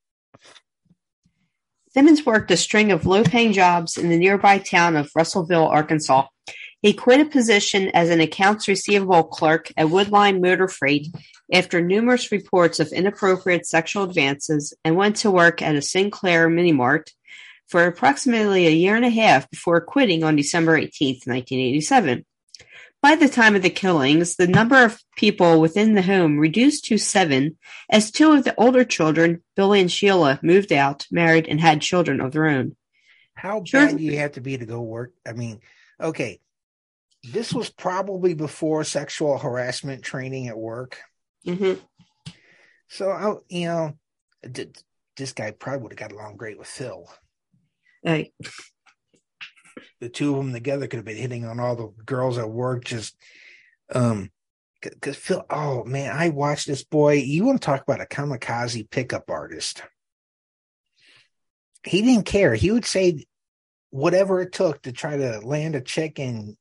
Simmons 1.90 2.26
worked 2.26 2.50
a 2.50 2.56
string 2.56 2.90
of 2.90 3.06
low 3.06 3.22
paying 3.22 3.52
jobs 3.52 3.96
in 3.96 4.08
the 4.08 4.18
nearby 4.18 4.58
town 4.58 4.96
of 4.96 5.10
Russellville, 5.14 5.68
Arkansas. 5.68 6.26
He 6.84 6.92
quit 6.92 7.18
a 7.18 7.24
position 7.24 7.88
as 7.94 8.10
an 8.10 8.20
accounts 8.20 8.68
receivable 8.68 9.24
clerk 9.24 9.72
at 9.74 9.86
Woodline 9.86 10.42
Motor 10.42 10.68
Freight 10.68 11.08
after 11.50 11.80
numerous 11.80 12.30
reports 12.30 12.78
of 12.78 12.92
inappropriate 12.92 13.64
sexual 13.64 14.02
advances 14.02 14.74
and 14.84 14.94
went 14.94 15.16
to 15.16 15.30
work 15.30 15.62
at 15.62 15.76
a 15.76 15.80
Sinclair 15.80 16.46
Mini 16.50 16.72
Mart 16.72 17.10
for 17.68 17.86
approximately 17.86 18.66
a 18.66 18.70
year 18.70 18.96
and 18.96 19.04
a 19.06 19.08
half 19.08 19.48
before 19.48 19.80
quitting 19.80 20.24
on 20.24 20.36
December 20.36 20.76
18, 20.76 21.20
1987. 21.24 22.26
By 23.00 23.14
the 23.14 23.30
time 23.30 23.56
of 23.56 23.62
the 23.62 23.70
killings, 23.70 24.36
the 24.36 24.46
number 24.46 24.84
of 24.84 25.00
people 25.16 25.62
within 25.62 25.94
the 25.94 26.02
home 26.02 26.38
reduced 26.38 26.84
to 26.84 26.98
seven, 26.98 27.56
as 27.88 28.10
two 28.10 28.32
of 28.32 28.44
the 28.44 28.54
older 28.56 28.84
children, 28.84 29.42
Billy 29.56 29.80
and 29.80 29.90
Sheila, 29.90 30.38
moved 30.42 30.70
out, 30.70 31.06
married, 31.10 31.48
and 31.48 31.62
had 31.62 31.80
children 31.80 32.20
of 32.20 32.32
their 32.32 32.44
own. 32.44 32.76
How 33.32 33.60
bad 33.60 33.96
do 33.96 34.04
you 34.04 34.18
have 34.18 34.32
to 34.32 34.42
be 34.42 34.58
to 34.58 34.66
go 34.66 34.82
work? 34.82 35.14
I 35.26 35.32
mean, 35.32 35.62
okay, 35.98 36.40
this 37.32 37.54
was 37.54 37.70
probably 37.70 38.34
before 38.34 38.84
sexual 38.84 39.38
harassment 39.38 40.02
training 40.02 40.48
at 40.48 40.58
work. 40.58 40.98
Mm-hmm. 41.46 41.80
So, 42.88 43.10
I, 43.10 43.34
you 43.48 43.66
know, 43.66 43.94
d- 44.50 44.72
this 45.16 45.32
guy 45.32 45.52
probably 45.52 45.82
would 45.82 45.92
have 45.92 46.10
got 46.10 46.12
along 46.12 46.36
great 46.36 46.58
with 46.58 46.68
Phil. 46.68 47.08
Hey, 48.02 48.32
the 50.00 50.10
two 50.10 50.36
of 50.36 50.44
them 50.44 50.52
together 50.52 50.86
could 50.86 50.98
have 50.98 51.06
been 51.06 51.16
hitting 51.16 51.46
on 51.46 51.60
all 51.60 51.76
the 51.76 51.92
girls 52.04 52.36
at 52.36 52.50
work. 52.50 52.84
Just, 52.84 53.16
um, 53.94 54.30
because 54.82 55.16
Phil, 55.16 55.44
oh 55.48 55.84
man, 55.84 56.14
I 56.14 56.28
watched 56.28 56.66
this 56.66 56.84
boy. 56.84 57.14
You 57.14 57.44
want 57.44 57.60
to 57.60 57.64
talk 57.64 57.82
about 57.82 58.02
a 58.02 58.06
kamikaze 58.06 58.90
pickup 58.90 59.30
artist? 59.30 59.82
He 61.84 62.02
didn't 62.02 62.26
care. 62.26 62.54
He 62.54 62.70
would 62.70 62.84
say 62.84 63.24
whatever 63.90 64.42
it 64.42 64.52
took 64.52 64.82
to 64.82 64.92
try 64.92 65.16
to 65.16 65.40
land 65.40 65.74
a 65.74 65.80
chick 65.80 66.18
and. 66.18 66.56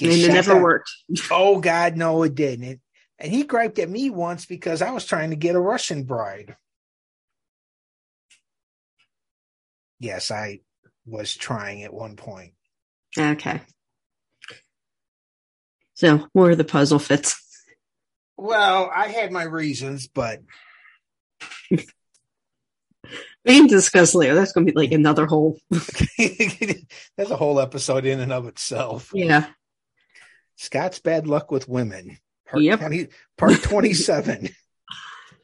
And 0.00 0.10
it 0.10 0.32
never 0.32 0.54
down. 0.54 0.62
worked. 0.62 0.90
Oh 1.30 1.60
God, 1.60 1.96
no, 1.96 2.22
it 2.22 2.34
didn't. 2.34 2.64
It, 2.64 2.80
and 3.18 3.32
he 3.32 3.44
griped 3.44 3.78
at 3.78 3.88
me 3.88 4.10
once 4.10 4.44
because 4.46 4.82
I 4.82 4.90
was 4.90 5.04
trying 5.04 5.30
to 5.30 5.36
get 5.36 5.54
a 5.54 5.60
Russian 5.60 6.04
bride. 6.04 6.56
Yes, 10.00 10.30
I 10.30 10.60
was 11.06 11.34
trying 11.34 11.82
at 11.84 11.94
one 11.94 12.16
point. 12.16 12.52
Okay. 13.16 13.60
So, 15.94 16.26
where 16.32 16.50
are 16.50 16.56
the 16.56 16.64
puzzle 16.64 16.98
fits? 16.98 17.40
Well, 18.36 18.90
I 18.92 19.06
had 19.06 19.30
my 19.30 19.44
reasons, 19.44 20.08
but 20.08 20.40
We 23.44 23.56
can 23.56 23.66
discuss 23.66 24.14
later. 24.14 24.34
That's 24.34 24.52
going 24.52 24.66
to 24.66 24.72
be 24.72 24.78
like 24.78 24.92
another 24.92 25.26
whole. 25.26 25.58
that's 25.70 27.30
a 27.30 27.36
whole 27.36 27.60
episode 27.60 28.06
in 28.06 28.20
and 28.20 28.32
of 28.32 28.48
itself. 28.48 29.10
Yeah. 29.12 29.46
Scott's 30.56 30.98
bad 30.98 31.26
luck 31.26 31.50
with 31.50 31.68
women. 31.68 32.18
Part, 32.48 32.62
Yep. 32.62 32.78
20 32.80 33.08
part 33.36 33.62
27. 33.62 34.48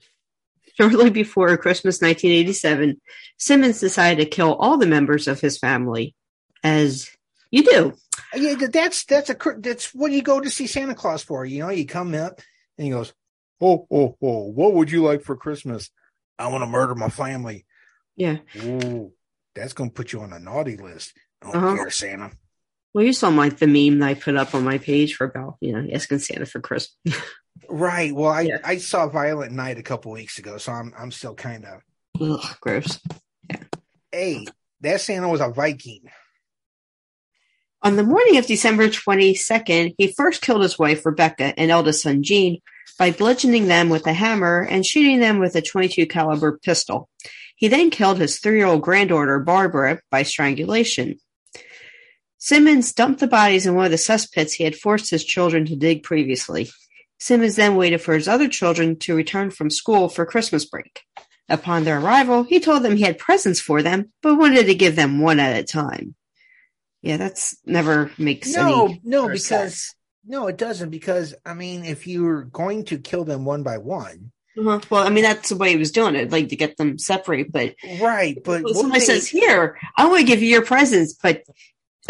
Shortly 0.76 1.10
before 1.10 1.56
Christmas 1.58 2.00
1987, 2.00 3.00
Simmons 3.38 3.80
decided 3.80 4.22
to 4.24 4.30
kill 4.30 4.54
all 4.54 4.78
the 4.78 4.86
members 4.86 5.28
of 5.28 5.40
his 5.40 5.58
family, 5.58 6.14
as 6.62 7.10
you 7.50 7.64
do. 7.64 7.92
yeah, 8.34 8.54
that's 8.72 9.04
that's 9.04 9.28
a 9.30 9.36
that's 9.58 9.94
what 9.94 10.12
you 10.12 10.22
go 10.22 10.40
to 10.40 10.48
see 10.50 10.66
Santa 10.66 10.94
Claus 10.94 11.22
for. 11.22 11.44
You 11.44 11.60
know, 11.60 11.70
you 11.70 11.84
come 11.86 12.14
up 12.14 12.40
and 12.78 12.84
he 12.86 12.90
goes, 12.92 13.12
"Oh, 13.60 13.86
oh, 13.90 14.16
oh, 14.22 14.46
what 14.50 14.72
would 14.74 14.90
you 14.90 15.02
like 15.02 15.22
for 15.22 15.36
Christmas? 15.36 15.90
I 16.38 16.46
want 16.48 16.62
to 16.62 16.66
murder 16.66 16.94
my 16.94 17.08
family." 17.10 17.66
Yeah. 18.16 18.38
Ooh, 18.62 19.12
that's 19.54 19.72
gonna 19.74 19.90
put 19.90 20.12
you 20.12 20.20
on 20.20 20.32
a 20.32 20.38
naughty 20.38 20.76
list. 20.76 21.12
I 21.42 21.46
don't 21.46 21.56
Uh-huh. 21.56 21.76
care, 21.76 21.90
Santa. 21.90 22.30
Well, 22.92 23.04
you 23.04 23.12
saw 23.12 23.30
my 23.30 23.50
the 23.50 23.66
meme 23.66 24.00
that 24.00 24.08
I 24.08 24.14
put 24.14 24.36
up 24.36 24.54
on 24.54 24.64
my 24.64 24.78
page 24.78 25.14
for 25.14 25.24
about 25.24 25.56
you 25.60 25.72
know 25.72 25.86
asking 25.92 26.18
Santa 26.18 26.46
for 26.46 26.60
Christmas. 26.60 26.96
Right. 27.68 28.12
Well, 28.12 28.30
I 28.30 28.42
Yeah. 28.42 28.58
I 28.64 28.78
saw 28.78 29.08
Violent 29.08 29.52
Night 29.52 29.78
a 29.78 29.82
couple 29.82 30.10
weeks 30.12 30.38
ago, 30.38 30.58
so 30.58 30.72
I'm 30.72 30.92
I'm 30.98 31.12
still 31.12 31.34
kind 31.34 31.64
of. 31.64 31.82
Gross. 32.60 32.98
Hey, 34.10 34.46
that 34.80 35.00
Santa 35.00 35.28
was 35.28 35.40
a 35.40 35.50
Viking. 35.50 36.02
On 37.82 37.96
the 37.96 38.02
morning 38.02 38.36
of 38.36 38.46
December 38.46 38.88
22nd, 38.88 39.94
he 39.96 40.12
first 40.12 40.42
killed 40.42 40.62
his 40.62 40.78
wife, 40.78 41.06
Rebecca, 41.06 41.54
and 41.58 41.70
eldest 41.70 42.02
son, 42.02 42.22
Gene, 42.22 42.60
by 42.98 43.10
bludgeoning 43.10 43.68
them 43.68 43.88
with 43.88 44.06
a 44.06 44.12
hammer 44.12 44.66
and 44.68 44.84
shooting 44.84 45.18
them 45.18 45.38
with 45.38 45.54
a 45.56 45.62
22 45.62 46.06
caliber 46.06 46.58
pistol. 46.58 47.08
He 47.56 47.68
then 47.68 47.90
killed 47.90 48.18
his 48.18 48.38
three-year-old 48.38 48.82
granddaughter, 48.82 49.38
Barbara, 49.38 50.00
by 50.10 50.24
strangulation. 50.24 51.18
Simmons 52.44 52.92
dumped 52.94 53.20
the 53.20 53.26
bodies 53.26 53.66
in 53.66 53.74
one 53.74 53.84
of 53.84 53.90
the 53.90 53.98
cesspits 53.98 54.52
he 54.52 54.64
had 54.64 54.74
forced 54.74 55.10
his 55.10 55.24
children 55.24 55.66
to 55.66 55.76
dig 55.76 56.02
previously. 56.02 56.70
Simmons 57.18 57.54
then 57.54 57.76
waited 57.76 58.00
for 58.00 58.14
his 58.14 58.26
other 58.26 58.48
children 58.48 58.98
to 59.00 59.14
return 59.14 59.50
from 59.50 59.68
school 59.68 60.08
for 60.08 60.24
Christmas 60.24 60.64
break. 60.64 61.02
Upon 61.50 61.84
their 61.84 62.00
arrival, 62.00 62.42
he 62.44 62.58
told 62.58 62.82
them 62.82 62.96
he 62.96 63.02
had 63.02 63.18
presents 63.18 63.60
for 63.60 63.82
them, 63.82 64.10
but 64.22 64.36
wanted 64.38 64.66
to 64.66 64.74
give 64.74 64.96
them 64.96 65.20
one 65.20 65.38
at 65.38 65.58
a 65.60 65.64
time. 65.64 66.14
Yeah, 67.02 67.18
that's 67.18 67.56
never 67.66 68.10
makes 68.16 68.52
No, 68.54 68.86
any 68.86 69.00
no, 69.04 69.26
because 69.28 69.44
sense. 69.46 69.94
no, 70.24 70.46
it 70.46 70.56
doesn't. 70.56 70.90
Because 70.90 71.34
I 71.44 71.52
mean, 71.54 71.84
if 71.84 72.06
you're 72.06 72.44
going 72.44 72.86
to 72.86 72.98
kill 72.98 73.24
them 73.24 73.44
one 73.44 73.62
by 73.62 73.76
one, 73.78 74.32
Uh-huh. 74.56 74.80
Well, 74.88 75.06
I 75.06 75.10
mean 75.10 75.24
that's 75.24 75.48
the 75.50 75.56
way 75.56 75.70
he 75.70 75.76
was 75.76 75.92
doing 75.92 76.14
it, 76.14 76.30
like 76.30 76.48
to 76.50 76.56
get 76.56 76.76
them 76.78 76.98
separate. 76.98 77.52
But 77.52 77.74
right? 78.00 78.38
But 78.42 78.62
what 78.62 78.76
somebody 78.76 79.00
they- 79.00 79.06
says, 79.06 79.26
"Here, 79.28 79.78
I 79.96 80.08
want 80.08 80.20
to 80.20 80.26
give 80.26 80.40
you 80.42 80.48
your 80.48 80.64
presents," 80.64 81.14
but 81.14 81.42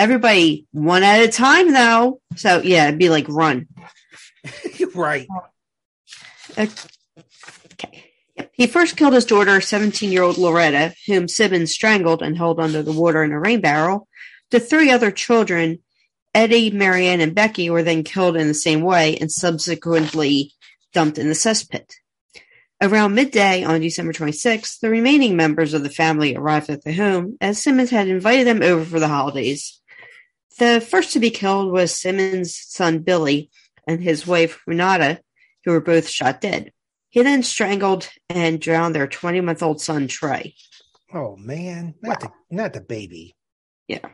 everybody 0.01 0.67
one 0.73 1.03
at 1.03 1.23
a 1.23 1.29
time, 1.29 1.73
though. 1.73 2.21
So 2.37 2.63
yeah, 2.63 2.89
it'd 2.89 2.99
be 2.99 3.11
like 3.11 3.29
run. 3.29 3.69
right. 4.95 5.29
Okay. 6.57 6.69
He 8.53 8.67
first 8.67 8.97
killed 8.97 9.13
his 9.13 9.27
daughter, 9.27 9.61
17 9.61 10.11
year 10.11 10.23
old 10.23 10.39
Loretta, 10.39 10.95
whom 11.07 11.29
Simmons 11.29 11.73
strangled 11.73 12.23
and 12.23 12.37
held 12.37 12.59
under 12.59 12.83
the 12.83 12.93
water 12.93 13.23
in 13.23 13.33
a 13.33 13.39
rain 13.39 13.61
barrel. 13.61 14.09
The 14.51 14.61
three 14.61 14.91
other 14.91 15.11
children, 15.11 15.81
Eddie, 16.35 16.71
Marianne, 16.71 17.21
and 17.21 17.35
Becky, 17.35 17.71
were 17.71 17.83
then 17.83 18.03
killed 18.03 18.37
in 18.37 18.49
the 18.49 18.55
same 18.55 18.81
way 18.81 19.17
and 19.17 19.31
subsequently 19.31 20.53
dumped 20.93 21.19
in 21.19 21.29
the 21.29 21.35
cesspit. 21.35 21.93
Around 22.83 23.15
midday 23.15 23.63
on 23.63 23.81
December 23.81 24.15
26th, 24.15 24.81
the 24.81 24.89
remaining 24.89 25.37
members 25.37 25.75
of 25.75 25.83
the 25.83 25.91
family 25.91 26.35
arrived 26.35 26.71
at 26.71 26.83
the 26.83 26.95
home 26.95 27.37
as 27.41 27.63
Simmons 27.63 27.91
had 27.91 28.09
invited 28.09 28.47
them 28.47 28.63
over 28.63 28.85
for 28.85 28.99
the 28.99 29.09
holidays. 29.09 29.80
The 30.59 30.81
first 30.81 31.13
to 31.13 31.21
be 31.21 31.31
killed 31.31 31.73
was 31.73 31.95
Simmons' 31.95 32.57
son 32.57 33.01
Billy 33.01 33.51
and 33.87 34.03
his 34.03 34.27
wife 34.27 34.61
Renata, 34.67 35.21
who 35.65 35.73
were 35.73 35.81
both 35.81 36.09
shot 36.09 36.41
dead. 36.41 36.73
He 37.09 37.23
then 37.23 37.43
strangled 37.43 38.09
and 38.29 38.61
drowned 38.61 38.95
their 38.95 39.07
20 39.07 39.41
month 39.41 39.63
old 39.63 39.81
son 39.81 40.07
Trey. 40.07 40.55
Oh 41.13 41.37
man, 41.37 41.95
not 42.03 42.21
the 42.21 42.31
not 42.51 42.73
the 42.73 42.81
baby. 42.81 43.35
Yeah. 43.89 44.09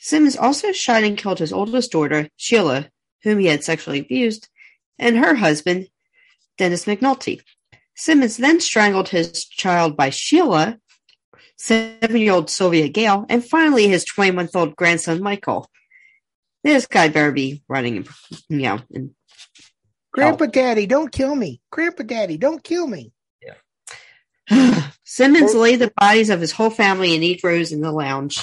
Simmons 0.00 0.36
also 0.36 0.72
shot 0.72 1.02
and 1.02 1.18
killed 1.18 1.38
his 1.38 1.52
oldest 1.52 1.92
daughter, 1.92 2.28
Sheila, 2.36 2.88
whom 3.22 3.38
he 3.38 3.46
had 3.46 3.64
sexually 3.64 3.98
abused, 3.98 4.48
and 4.98 5.18
her 5.18 5.34
husband, 5.34 5.88
Dennis 6.56 6.86
McNulty. 6.86 7.42
Simmons 7.94 8.36
then 8.36 8.60
strangled 8.60 9.08
his 9.08 9.44
child 9.44 9.96
by 9.96 10.10
Sheila, 10.10 10.78
seven 11.58 12.16
year 12.16 12.32
old 12.32 12.50
Sylvia 12.50 12.88
Gale, 12.88 13.26
and 13.28 13.44
finally 13.44 13.88
his 13.88 14.04
20 14.04 14.30
month 14.30 14.56
old 14.56 14.76
grandson, 14.76 15.22
Michael. 15.22 15.68
This 16.64 16.86
guy 16.86 17.08
better 17.08 17.32
be 17.32 17.62
running, 17.68 18.06
you 18.48 18.58
know, 18.58 18.80
and 18.92 19.10
Grandpa 20.12 20.46
Daddy, 20.46 20.86
don't 20.86 21.12
kill 21.12 21.34
me. 21.34 21.60
Grandpa 21.70 22.02
Daddy, 22.02 22.36
don't 22.36 22.62
kill 22.62 22.86
me. 22.86 23.12
Simmons 25.04 25.54
laid 25.54 25.76
the 25.76 25.92
bodies 25.96 26.30
of 26.30 26.40
his 26.40 26.52
whole 26.52 26.70
family 26.70 27.14
in 27.14 27.20
neat 27.20 27.42
rows 27.44 27.72
in 27.72 27.80
the 27.80 27.92
lounge. 27.92 28.42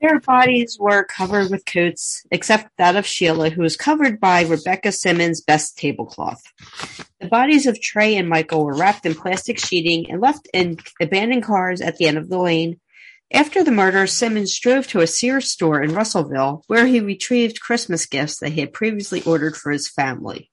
Their 0.00 0.20
bodies 0.20 0.76
were 0.78 1.04
covered 1.04 1.50
with 1.50 1.64
coats, 1.64 2.26
except 2.30 2.70
that 2.76 2.96
of 2.96 3.06
Sheila, 3.06 3.50
who 3.50 3.62
was 3.62 3.76
covered 3.76 4.20
by 4.20 4.42
Rebecca 4.42 4.92
Simmons' 4.92 5.40
best 5.40 5.78
tablecloth. 5.78 6.42
The 7.20 7.28
bodies 7.28 7.66
of 7.66 7.80
Trey 7.80 8.16
and 8.16 8.28
Michael 8.28 8.64
were 8.64 8.76
wrapped 8.76 9.06
in 9.06 9.14
plastic 9.14 9.58
sheeting 9.58 10.10
and 10.10 10.20
left 10.20 10.48
in 10.52 10.76
abandoned 11.00 11.44
cars 11.44 11.80
at 11.80 11.96
the 11.96 12.06
end 12.06 12.18
of 12.18 12.28
the 12.28 12.38
lane. 12.38 12.80
After 13.32 13.64
the 13.64 13.70
murder, 13.70 14.06
Simmons 14.06 14.58
drove 14.58 14.86
to 14.88 15.00
a 15.00 15.06
Sears 15.06 15.50
store 15.50 15.82
in 15.82 15.94
Russellville, 15.94 16.64
where 16.66 16.86
he 16.86 17.00
retrieved 17.00 17.60
Christmas 17.60 18.04
gifts 18.04 18.38
that 18.40 18.52
he 18.52 18.60
had 18.60 18.72
previously 18.72 19.22
ordered 19.22 19.56
for 19.56 19.72
his 19.72 19.88
family. 19.88 20.50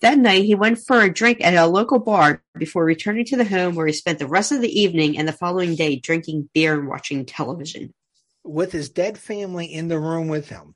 That 0.00 0.18
night, 0.18 0.44
he 0.44 0.54
went 0.54 0.78
for 0.78 1.00
a 1.02 1.12
drink 1.12 1.38
at 1.40 1.54
a 1.54 1.66
local 1.66 2.00
bar 2.00 2.42
before 2.58 2.84
returning 2.84 3.24
to 3.26 3.36
the 3.36 3.44
home 3.44 3.74
where 3.74 3.86
he 3.86 3.92
spent 3.92 4.18
the 4.18 4.26
rest 4.26 4.50
of 4.50 4.60
the 4.60 4.80
evening 4.80 5.18
and 5.18 5.28
the 5.28 5.32
following 5.32 5.76
day 5.76 5.96
drinking 5.96 6.48
beer 6.54 6.78
and 6.78 6.88
watching 6.88 7.24
television. 7.24 7.92
With 8.44 8.72
his 8.72 8.90
dead 8.90 9.18
family 9.18 9.66
in 9.66 9.88
the 9.88 9.98
room 9.98 10.28
with 10.28 10.48
him. 10.48 10.74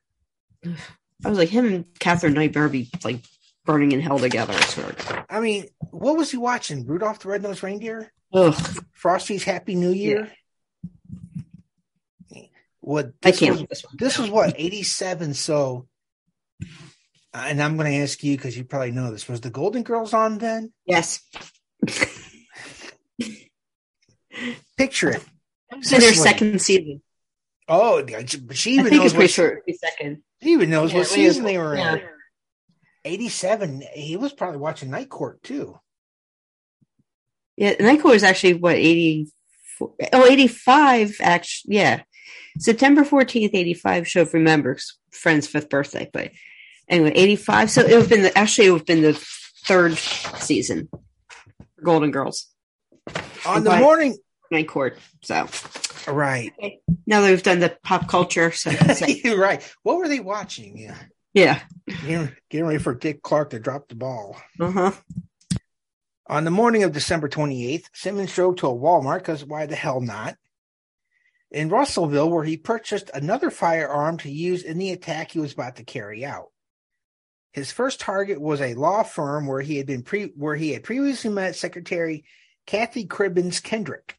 I 0.65 1.29
was 1.29 1.39
like, 1.39 1.49
him 1.49 1.67
and 1.67 1.85
Katherine 1.99 2.35
Knight 2.35 2.53
better 2.53 2.69
be 2.69 2.91
like 3.05 3.25
burning 3.65 3.93
in 3.93 4.01
hell 4.01 4.19
together. 4.19 4.53
I 4.53 4.61
swear. 4.61 5.27
I 5.29 5.41
mean, 5.41 5.67
what 5.91 6.17
was 6.17 6.31
he 6.31 6.37
watching? 6.37 6.87
Rudolph 6.87 7.21
the 7.21 7.29
Red-Nosed 7.29 7.63
Reindeer? 7.63 8.13
Ugh, 8.33 8.55
Frosty's 8.93 9.45
Happy 9.45 9.75
New 9.75 9.91
Year? 9.91 10.31
What 12.81 13.13
I 13.25 13.33
can't 13.33 13.53
was, 13.53 13.67
this 13.69 13.85
one. 13.85 13.95
this 13.99 14.19
was 14.19 14.31
what, 14.31 14.55
87, 14.57 15.35
so 15.35 15.89
and 17.35 17.63
I'm 17.63 17.77
gonna 17.77 17.91
ask 17.91 18.23
you 18.25 18.37
because 18.37 18.57
you 18.57 18.65
probably 18.65 18.93
know 18.93 19.11
this. 19.11 19.29
Was 19.29 19.41
the 19.41 19.51
Golden 19.51 19.83
Girls 19.83 20.15
on 20.15 20.39
then? 20.39 20.73
Yes. 20.87 21.21
Picture 24.77 25.11
it. 25.11 25.25
It's 25.73 25.93
in 25.93 26.01
their 26.01 26.15
second 26.15 26.61
season. 26.61 27.03
Oh, 27.69 28.03
but 28.05 28.57
she 28.57 28.73
even 28.73 28.97
knows 28.97 29.15
what 29.15 29.29
sure 29.31 29.63
second. 29.83 30.23
she 30.43 30.51
even 30.53 30.71
knows 30.71 30.93
Yeah, 30.93 30.99
what 30.99 31.07
season 31.09 31.45
is. 31.45 31.51
they 31.53 31.59
were 31.59 31.77
Yeah. 31.77 31.95
in. 31.97 32.03
87. 33.05 33.83
He 33.95 34.17
was 34.17 34.33
probably 34.33 34.59
watching 34.59 34.91
Night 34.91 35.09
Court 35.09 35.43
too. 35.43 35.79
Yeah, 37.57 37.75
Night 37.81 38.01
Court 38.03 38.17
is 38.17 38.23
actually 38.25 38.55
what, 38.55 38.75
84? 38.77 39.95
Oh, 40.13 40.27
85, 40.27 41.17
actually. 41.21 41.77
Yeah. 41.77 42.03
September 42.59 43.03
14th, 43.05 43.51
85 43.55 44.09
show 44.09 44.25
remembers 44.33 44.99
friend's 45.11 45.47
fifth 45.47 45.69
birthday. 45.69 46.11
But 46.13 46.33
anyway, 46.89 47.13
85. 47.15 47.71
So 47.71 47.81
it 47.83 47.91
would 47.93 48.01
have 48.01 48.09
been 48.09 48.23
the, 48.23 48.37
actually, 48.39 48.67
it 48.69 48.71
would 48.73 48.81
have 48.81 48.87
been 48.87 49.03
the 49.03 49.15
third 49.65 49.97
season 49.97 50.89
for 50.93 51.83
Golden 51.83 52.11
Girls, 52.11 52.49
On 53.47 53.65
the 53.65 53.77
morning, 53.77 54.17
Night 54.51 54.69
Court. 54.69 54.99
So 55.23 55.47
right? 56.07 56.53
now 57.07 57.21
that 57.21 57.31
we've 57.31 57.43
done 57.43 57.61
the 57.61 57.77
pop 57.83 58.09
culture, 58.09 58.53
so, 58.53 58.71
right. 59.37 59.63
What 59.83 59.99
were 59.99 60.09
they 60.09 60.21
watching? 60.21 60.79
Yeah, 60.79 60.99
yeah. 61.35 61.61
getting, 62.51 62.67
ready 62.67 62.79
for 62.79 62.95
Dick 62.95 63.23
Clark 63.23 63.51
to 63.51 63.59
drop 63.59 63.89
the 63.89 63.95
ball. 63.95 64.37
Uh 64.61 64.71
huh. 64.71 64.93
On 66.29 66.45
the 66.45 66.51
morning 66.51 66.83
of 66.83 66.93
December 66.93 67.29
28th, 67.29 67.85
Simmons 67.93 68.35
drove 68.35 68.57
to 68.57 68.67
a 68.67 68.75
Walmart 68.75 69.19
because 69.19 69.45
why 69.45 69.67
the 69.67 69.77
hell 69.77 70.01
not? 70.01 70.37
In 71.53 71.69
Russellville, 71.69 72.31
where 72.31 72.43
he 72.43 72.57
purchased 72.57 73.11
another 73.15 73.51
firearm 73.51 74.19
to 74.19 74.31
use 74.31 74.65
in 74.65 74.79
the 74.79 74.91
attack 74.91 75.31
he 75.31 75.39
was 75.39 75.53
about 75.53 75.77
to 75.77 75.85
carry 75.85 76.25
out. 76.25 76.51
His 77.53 77.71
first 77.71 78.01
target 78.01 78.41
was 78.41 78.61
a 78.61 78.75
law 78.75 79.03
firm 79.03 79.47
where 79.47 79.63
he 79.63 79.77
had 79.77 79.87
been 79.87 80.03
pre- 80.03 80.33
where 80.37 80.57
he 80.57 80.73
had 80.73 80.83
previously 80.83 81.31
met 81.31 81.57
Secretary 81.57 82.25
Kathy 82.67 83.07
Cribbins 83.07 83.63
Kendrick. 83.63 84.16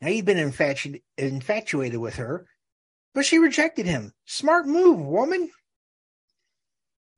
Now 0.00 0.08
he'd 0.08 0.24
been 0.24 0.36
infatu- 0.36 1.02
infatuated 1.16 1.98
with 1.98 2.16
her, 2.16 2.46
but 3.14 3.24
she 3.24 3.38
rejected 3.38 3.86
him. 3.86 4.12
Smart 4.24 4.66
move, 4.66 5.00
woman. 5.00 5.50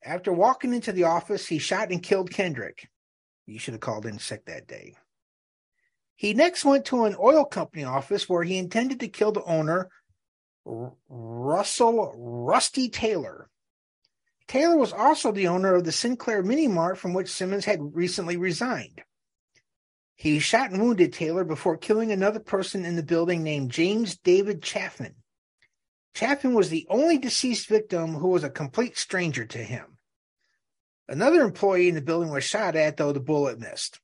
After 0.02 0.32
walking 0.32 0.72
into 0.72 0.92
the 0.92 1.04
office, 1.04 1.46
he 1.46 1.58
shot 1.58 1.90
and 1.90 2.02
killed 2.02 2.30
Kendrick. 2.30 2.88
You 3.46 3.58
should 3.58 3.74
have 3.74 3.80
called 3.80 4.06
in 4.06 4.18
sick 4.18 4.46
that 4.46 4.66
day. 4.66 4.94
He 6.14 6.34
next 6.34 6.64
went 6.64 6.86
to 6.86 7.04
an 7.04 7.16
oil 7.18 7.44
company 7.44 7.84
office 7.84 8.28
where 8.28 8.42
he 8.42 8.58
intended 8.58 9.00
to 9.00 9.08
kill 9.08 9.32
the 9.32 9.42
owner, 9.44 9.90
R- 10.66 10.92
Russell 11.08 12.14
Rusty 12.16 12.88
Taylor. 12.88 13.48
Taylor 14.46 14.76
was 14.76 14.92
also 14.92 15.32
the 15.32 15.48
owner 15.48 15.74
of 15.74 15.84
the 15.84 15.92
Sinclair 15.92 16.42
Mini 16.42 16.66
Mart 16.66 16.98
from 16.98 17.14
which 17.14 17.30
Simmons 17.30 17.64
had 17.64 17.94
recently 17.94 18.36
resigned. 18.36 19.02
He 20.20 20.38
shot 20.38 20.70
and 20.70 20.82
wounded 20.82 21.14
Taylor 21.14 21.44
before 21.44 21.78
killing 21.78 22.12
another 22.12 22.40
person 22.40 22.84
in 22.84 22.94
the 22.94 23.02
building 23.02 23.42
named 23.42 23.70
James 23.70 24.18
David 24.18 24.62
Chaffin. 24.62 25.14
Chaffin 26.12 26.52
was 26.52 26.68
the 26.68 26.86
only 26.90 27.16
deceased 27.16 27.70
victim 27.70 28.16
who 28.16 28.28
was 28.28 28.44
a 28.44 28.50
complete 28.50 28.98
stranger 28.98 29.46
to 29.46 29.56
him. 29.56 29.96
Another 31.08 31.40
employee 31.40 31.88
in 31.88 31.94
the 31.94 32.02
building 32.02 32.28
was 32.28 32.44
shot 32.44 32.76
at, 32.76 32.98
though 32.98 33.12
the 33.12 33.18
bullet 33.18 33.58
missed. 33.58 33.98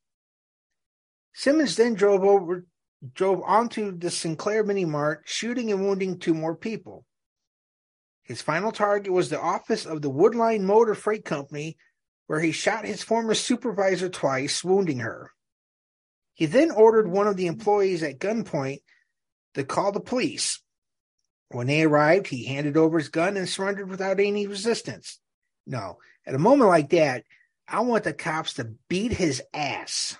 Simmons 1.35 1.77
then 1.77 1.93
drove 1.93 2.25
over, 2.25 2.65
drove 3.13 3.43
onto 3.43 3.95
the 3.95 4.11
Sinclair 4.11 4.65
Mini 4.65 4.87
Mart, 4.87 5.25
shooting 5.27 5.71
and 5.71 5.83
wounding 5.83 6.19
two 6.19 6.33
more 6.33 6.57
people. 6.57 7.05
His 8.23 8.41
final 8.41 8.73
target 8.73 9.13
was 9.13 9.29
the 9.29 9.39
office 9.39 9.85
of 9.85 10.01
the 10.01 10.11
Woodline 10.11 10.63
Motor 10.63 10.95
Freight 10.95 11.27
Company, 11.27 11.77
where 12.27 12.41
he 12.41 12.53
shot 12.53 12.87
his 12.87 13.03
former 13.03 13.35
supervisor 13.35 14.09
twice, 14.09 14.65
wounding 14.65 15.01
her. 15.01 15.31
He 16.37 16.45
then 16.45 16.71
ordered 16.71 17.09
one 17.09 17.27
of 17.27 17.37
the 17.37 17.47
employees 17.47 18.03
at 18.03 18.19
gunpoint 18.19 18.83
to 19.55 19.65
call 19.65 19.91
the 19.91 20.01
police. 20.01 20.61
When 21.49 21.67
they 21.67 21.83
arrived, 21.83 22.27
he 22.27 22.45
handed 22.45 22.77
over 22.77 22.99
his 22.99 23.09
gun 23.09 23.39
and 23.39 23.49
surrendered 23.49 23.89
without 23.89 24.21
any 24.21 24.47
resistance. 24.47 25.19
No, 25.67 25.99
at 26.27 26.35
a 26.35 26.39
moment 26.39 26.69
like 26.69 26.91
that, 26.91 27.25
I 27.67 27.81
want 27.81 28.05
the 28.05 28.13
cops 28.13 28.55
to 28.55 28.75
beat 28.89 29.13
his 29.13 29.43
ass. 29.55 30.19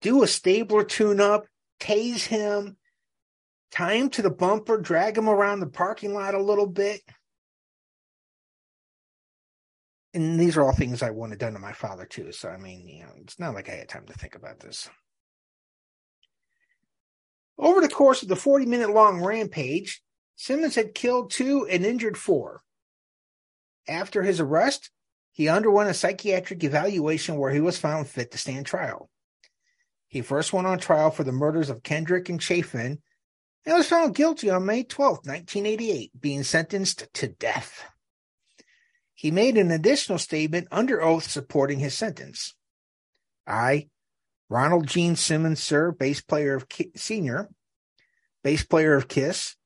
Do 0.00 0.22
a 0.22 0.28
Stabler 0.28 0.84
tune 0.84 1.20
up, 1.20 1.46
tase 1.80 2.24
him, 2.24 2.76
tie 3.72 3.94
him 3.94 4.10
to 4.10 4.22
the 4.22 4.30
bumper, 4.30 4.78
drag 4.78 5.18
him 5.18 5.28
around 5.28 5.58
the 5.58 5.66
parking 5.66 6.14
lot 6.14 6.34
a 6.34 6.42
little 6.42 6.68
bit. 6.68 7.00
And 10.14 10.40
these 10.40 10.56
are 10.56 10.62
all 10.62 10.72
things 10.72 11.02
I 11.02 11.10
wanted 11.10 11.38
done 11.38 11.52
to 11.52 11.58
my 11.58 11.72
father, 11.72 12.06
too. 12.06 12.32
So, 12.32 12.48
I 12.48 12.56
mean, 12.56 12.88
you 12.88 13.02
know, 13.02 13.10
it's 13.20 13.38
not 13.38 13.54
like 13.54 13.68
I 13.68 13.74
had 13.74 13.88
time 13.88 14.06
to 14.06 14.14
think 14.14 14.34
about 14.34 14.60
this. 14.60 14.88
Over 17.58 17.80
the 17.80 17.88
course 17.88 18.22
of 18.22 18.28
the 18.28 18.36
40 18.36 18.66
minute 18.66 18.90
long 18.90 19.22
rampage, 19.22 20.00
Simmons 20.36 20.76
had 20.76 20.94
killed 20.94 21.30
two 21.30 21.66
and 21.66 21.84
injured 21.84 22.16
four. 22.16 22.62
After 23.88 24.22
his 24.22 24.38
arrest, 24.38 24.90
he 25.32 25.48
underwent 25.48 25.90
a 25.90 25.94
psychiatric 25.94 26.62
evaluation 26.62 27.36
where 27.36 27.52
he 27.52 27.60
was 27.60 27.78
found 27.78 28.08
fit 28.08 28.30
to 28.30 28.38
stand 28.38 28.66
trial. 28.66 29.10
He 30.06 30.22
first 30.22 30.52
went 30.52 30.66
on 30.66 30.78
trial 30.78 31.10
for 31.10 31.24
the 31.24 31.32
murders 31.32 31.70
of 31.70 31.82
Kendrick 31.82 32.28
and 32.28 32.40
Chaffin 32.40 33.02
and 33.66 33.76
was 33.76 33.88
found 33.88 34.14
guilty 34.14 34.48
on 34.48 34.64
May 34.64 34.84
12, 34.84 35.18
1988, 35.26 36.12
being 36.18 36.42
sentenced 36.42 37.12
to 37.14 37.28
death. 37.28 37.84
He 39.18 39.32
made 39.32 39.58
an 39.58 39.72
additional 39.72 40.16
statement 40.16 40.68
under 40.70 41.02
oath 41.02 41.28
supporting 41.28 41.80
his 41.80 41.92
sentence. 41.92 42.54
I, 43.48 43.88
Ronald 44.48 44.86
Gene 44.86 45.16
Simmons, 45.16 45.60
sir, 45.60 45.90
bass 45.90 46.20
player 46.20 46.54
of 46.54 46.68
Ki- 46.68 46.92
Senior, 46.94 47.48
bass 48.44 48.64
player 48.64 48.94
of 48.94 49.08
Kiss, 49.08 49.56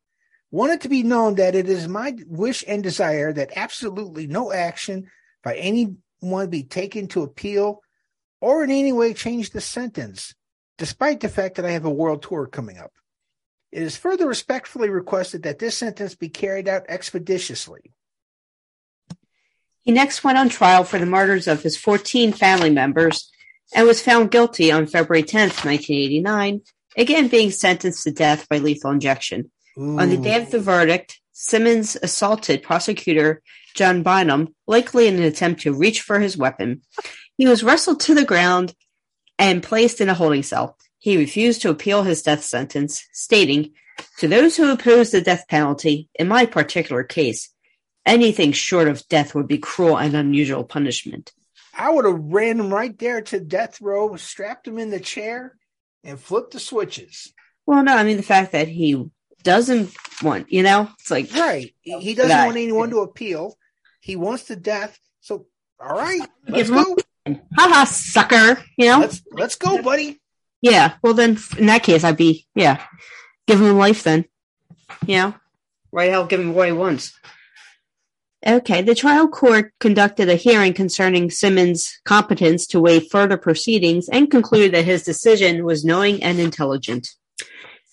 wanted 0.51 0.81
to 0.81 0.89
be 0.89 1.03
known 1.03 1.35
that 1.35 1.55
it 1.55 1.69
is 1.69 1.87
my 1.87 2.17
wish 2.27 2.65
and 2.67 2.83
desire 2.83 3.31
that 3.31 3.53
absolutely 3.55 4.27
no 4.27 4.51
action 4.51 5.11
by 5.45 5.57
anyone 5.57 6.49
be 6.49 6.63
taken 6.63 7.07
to 7.09 7.23
appeal 7.23 7.83
or 8.41 8.65
in 8.65 8.71
any 8.71 8.91
way 8.91 9.13
change 9.13 9.51
the 9.51 9.61
sentence, 9.61 10.35
despite 10.79 11.21
the 11.21 11.29
fact 11.29 11.57
that 11.57 11.67
I 11.67 11.73
have 11.73 11.85
a 11.85 11.91
world 11.91 12.23
tour 12.23 12.47
coming 12.47 12.79
up. 12.79 12.93
It 13.71 13.83
is 13.83 13.99
further 13.99 14.27
respectfully 14.27 14.89
requested 14.89 15.43
that 15.43 15.59
this 15.59 15.77
sentence 15.77 16.15
be 16.15 16.31
carried 16.31 16.69
out 16.69 16.87
expeditiously. 16.89 17.93
He 19.83 19.93
next 19.93 20.23
went 20.23 20.39
on 20.39 20.49
trial 20.49 20.85
for 20.85 20.99
the 20.99 21.07
murders 21.07 21.49
of 21.49 21.63
his 21.63 21.77
14 21.77 22.33
family 22.33 22.71
members 22.71 23.31
and 23.75 23.87
was 23.87 24.03
found 24.03 24.31
guilty 24.31 24.71
on 24.71 24.87
February 24.87 25.23
10th, 25.23 25.65
1989, 25.65 26.61
again 26.97 27.29
being 27.29 27.51
sentenced 27.51 28.05
to 28.05 28.13
death 28.13 28.49
by 28.49 28.59
lethal 28.59 28.91
injection. 28.91 29.51
On 29.77 30.11
the 30.11 30.19
day 30.19 30.41
of 30.41 30.51
the 30.51 30.61
verdict, 30.61 31.19
Simmons 31.33 31.97
assaulted 32.03 32.63
prosecutor 32.63 33.43
John 33.75 34.03
Bynum, 34.03 34.55
likely 34.67 35.09
in 35.09 35.17
an 35.17 35.23
attempt 35.23 35.63
to 35.63 35.73
reach 35.73 36.03
for 36.03 36.21
his 36.21 36.37
weapon. 36.37 36.83
He 37.39 37.47
was 37.47 37.65
wrestled 37.65 38.01
to 38.01 38.15
the 38.15 38.25
ground 38.25 38.75
and 39.39 39.63
placed 39.63 40.01
in 40.01 40.11
a 40.11 40.15
holding 40.15 40.43
cell. 40.43 40.77
He 40.99 41.17
refused 41.17 41.63
to 41.63 41.71
appeal 41.71 42.03
his 42.03 42.23
death 42.23 42.45
sentence, 42.45 43.05
stating, 43.13 43.73
To 44.19 44.29
those 44.29 44.57
who 44.57 44.71
oppose 44.71 45.11
the 45.11 45.21
death 45.21 45.47
penalty, 45.49 46.09
in 46.15 46.29
my 46.29 46.47
particular 46.47 47.03
case, 47.03 47.52
anything 48.07 48.53
short 48.53 48.89
of 48.89 49.07
death 49.09 49.35
would 49.35 49.49
be 49.49 49.59
cruel 49.59 49.97
and 49.99 50.15
unusual 50.15 50.65
punishment. 50.65 51.33
I 51.77 51.91
would 51.91 52.05
have 52.05 52.19
ran 52.21 52.61
him 52.61 52.73
right 52.73 52.97
there 52.99 53.23
to 53.23 53.41
death 53.41 53.81
row, 53.81 54.15
strapped 54.17 54.69
him 54.69 54.79
in 54.79 54.91
the 54.91 55.01
chair, 55.01 55.57
and 56.05 56.21
flipped 56.21 56.53
the 56.53 56.61
switches. 56.61 57.33
Well, 57.65 57.83
no, 57.83 57.95
I 57.97 58.05
mean 58.05 58.17
the 58.17 58.23
fact 58.23 58.53
that 58.53 58.69
he 58.69 59.09
doesn't 59.43 59.91
want, 60.23 60.53
you 60.53 60.63
know, 60.63 60.89
it's 61.01 61.11
like 61.11 61.33
Right. 61.35 61.75
He 61.81 62.15
doesn't 62.15 62.31
Right. 62.37 62.45
want 62.47 62.57
anyone 62.59 62.91
to 62.91 62.99
appeal. 63.01 63.57
He 64.01 64.17
wants 64.17 64.45
the 64.45 64.57
death. 64.57 64.99
So, 65.21 65.47
all 65.81 65.97
right, 65.97 66.21
let's 66.49 66.69
Give 66.71 66.85
go. 66.85 66.97
haha, 67.57 67.85
sucker, 67.85 68.63
you 68.77 68.87
know? 68.87 68.99
Let's 68.99 69.23
let's 69.33 69.55
go, 69.55 69.81
buddy. 69.81 70.21
Yeah. 70.61 70.95
Well, 71.03 71.15
then 71.15 71.39
in 71.59 71.67
that 71.67 71.83
case, 71.83 72.05
I'd 72.05 72.17
be, 72.17 72.47
yeah, 72.55 72.85
give 73.47 73.61
him 73.61 73.77
life 73.79 74.03
then. 74.03 74.27
You 75.07 75.17
know, 75.17 75.35
right? 75.91 76.13
I'll 76.13 76.27
give 76.27 76.41
him 76.41 76.55
what 76.55 76.67
he 76.69 76.73
wants. 76.73 77.19
Okay. 78.45 78.83
The 78.83 78.95
trial 78.95 79.29
court 79.29 79.73
conducted 79.79 80.29
a 80.29 80.35
hearing 80.35 80.73
concerning 80.73 81.31
Simmons' 81.31 82.01
competence 82.05 82.67
to 82.69 82.81
waive 82.81 83.09
further 83.11 83.37
proceedings 83.37 84.09
and 84.09 84.31
concluded 84.31 84.73
that 84.75 84.85
his 84.85 85.05
decision 85.05 85.65
was 85.65 85.85
knowing 85.85 86.23
and 86.23 86.41
intelligent. 86.41 87.09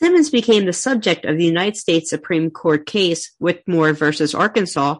Simmons 0.01 0.29
became 0.29 0.65
the 0.65 0.73
subject 0.73 1.25
of 1.25 1.37
the 1.37 1.45
United 1.45 1.75
States 1.75 2.09
Supreme 2.09 2.49
Court 2.49 2.85
case 2.85 3.31
Whitmore 3.37 3.93
versus 3.93 4.33
Arkansas, 4.33 4.95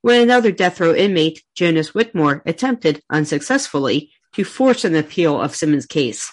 when 0.00 0.22
another 0.22 0.52
death 0.52 0.80
row 0.80 0.94
inmate, 0.94 1.42
Jonas 1.54 1.92
Whitmore, 1.92 2.42
attempted 2.46 3.02
unsuccessfully 3.10 4.12
to 4.34 4.44
force 4.44 4.84
an 4.84 4.94
appeal 4.94 5.40
of 5.40 5.56
Simmons' 5.56 5.86
case. 5.86 6.30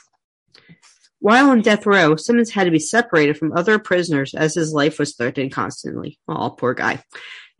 While 1.19 1.49
on 1.49 1.61
death 1.61 1.85
row, 1.85 2.15
Simmons 2.15 2.51
had 2.51 2.65
to 2.65 2.71
be 2.71 2.79
separated 2.79 3.37
from 3.37 3.53
other 3.53 3.79
prisoners 3.79 4.33
as 4.33 4.55
his 4.55 4.73
life 4.73 4.97
was 4.97 5.15
threatened 5.15 5.51
constantly. 5.51 6.19
Oh, 6.27 6.49
poor 6.49 6.73
guy. 6.73 7.03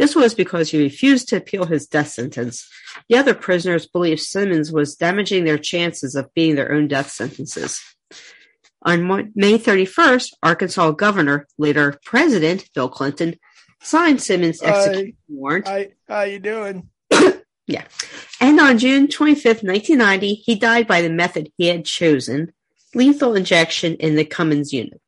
This 0.02 0.16
was 0.16 0.34
because 0.34 0.72
he 0.72 0.80
refused 0.82 1.30
to 1.30 1.36
appeal 1.36 1.66
his 1.66 1.86
death 1.86 2.08
sentence. 2.08 2.68
The 3.08 3.18
other 3.18 3.36
prisoners 3.36 3.86
believed 3.86 4.22
Simmons 4.22 4.72
was 4.72 4.96
damaging 4.96 5.44
their 5.44 5.60
chances 5.60 6.16
of 6.16 6.34
being 6.34 6.56
their 6.56 6.72
own 6.72 6.88
death 6.88 7.12
sentences. 7.12 7.80
On 8.82 9.32
May 9.36 9.60
31st, 9.60 10.32
Arkansas 10.42 10.90
Governor, 10.94 11.46
later 11.60 12.00
President 12.04 12.68
Bill 12.74 12.90
Clinton, 12.90 13.36
signed 13.84 14.24
Simmons' 14.24 14.64
execution 14.64 15.18
warrant. 15.28 15.68
Hi, 15.68 15.90
how 16.08 16.24
you 16.24 16.40
doing? 16.40 16.90
Yeah. 17.68 17.86
And 18.42 18.60
on 18.60 18.80
June 18.80 19.08
25th, 19.08 19.64
1990, 19.64 20.34
he 20.34 20.56
died 20.56 20.88
by 20.88 21.02
the 21.02 21.12
method 21.12 21.52
he 21.58 21.68
had 21.68 21.86
chosen 21.86 22.52
lethal 22.96 23.36
injection 23.36 23.94
in 23.98 24.16
the 24.16 24.26
Cummins 24.26 24.74
unit. 24.74 25.00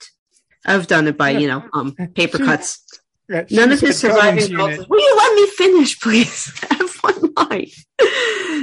I've 0.65 0.87
done 0.87 1.07
it 1.07 1.17
by, 1.17 1.31
you 1.31 1.47
know, 1.47 1.67
um, 1.73 1.93
paper 2.13 2.37
cuts. 2.45 2.92
None 3.29 3.71
of 3.71 3.79
his 3.79 3.97
surviving 3.97 4.43
unit. 4.43 4.57
relatives. 4.57 4.89
Will 4.89 4.99
you 4.99 5.15
let 5.15 5.35
me 5.35 5.47
finish, 5.47 5.99
please? 5.99 6.59
Have 6.69 6.95
one 7.01 7.33
life. 7.49 7.85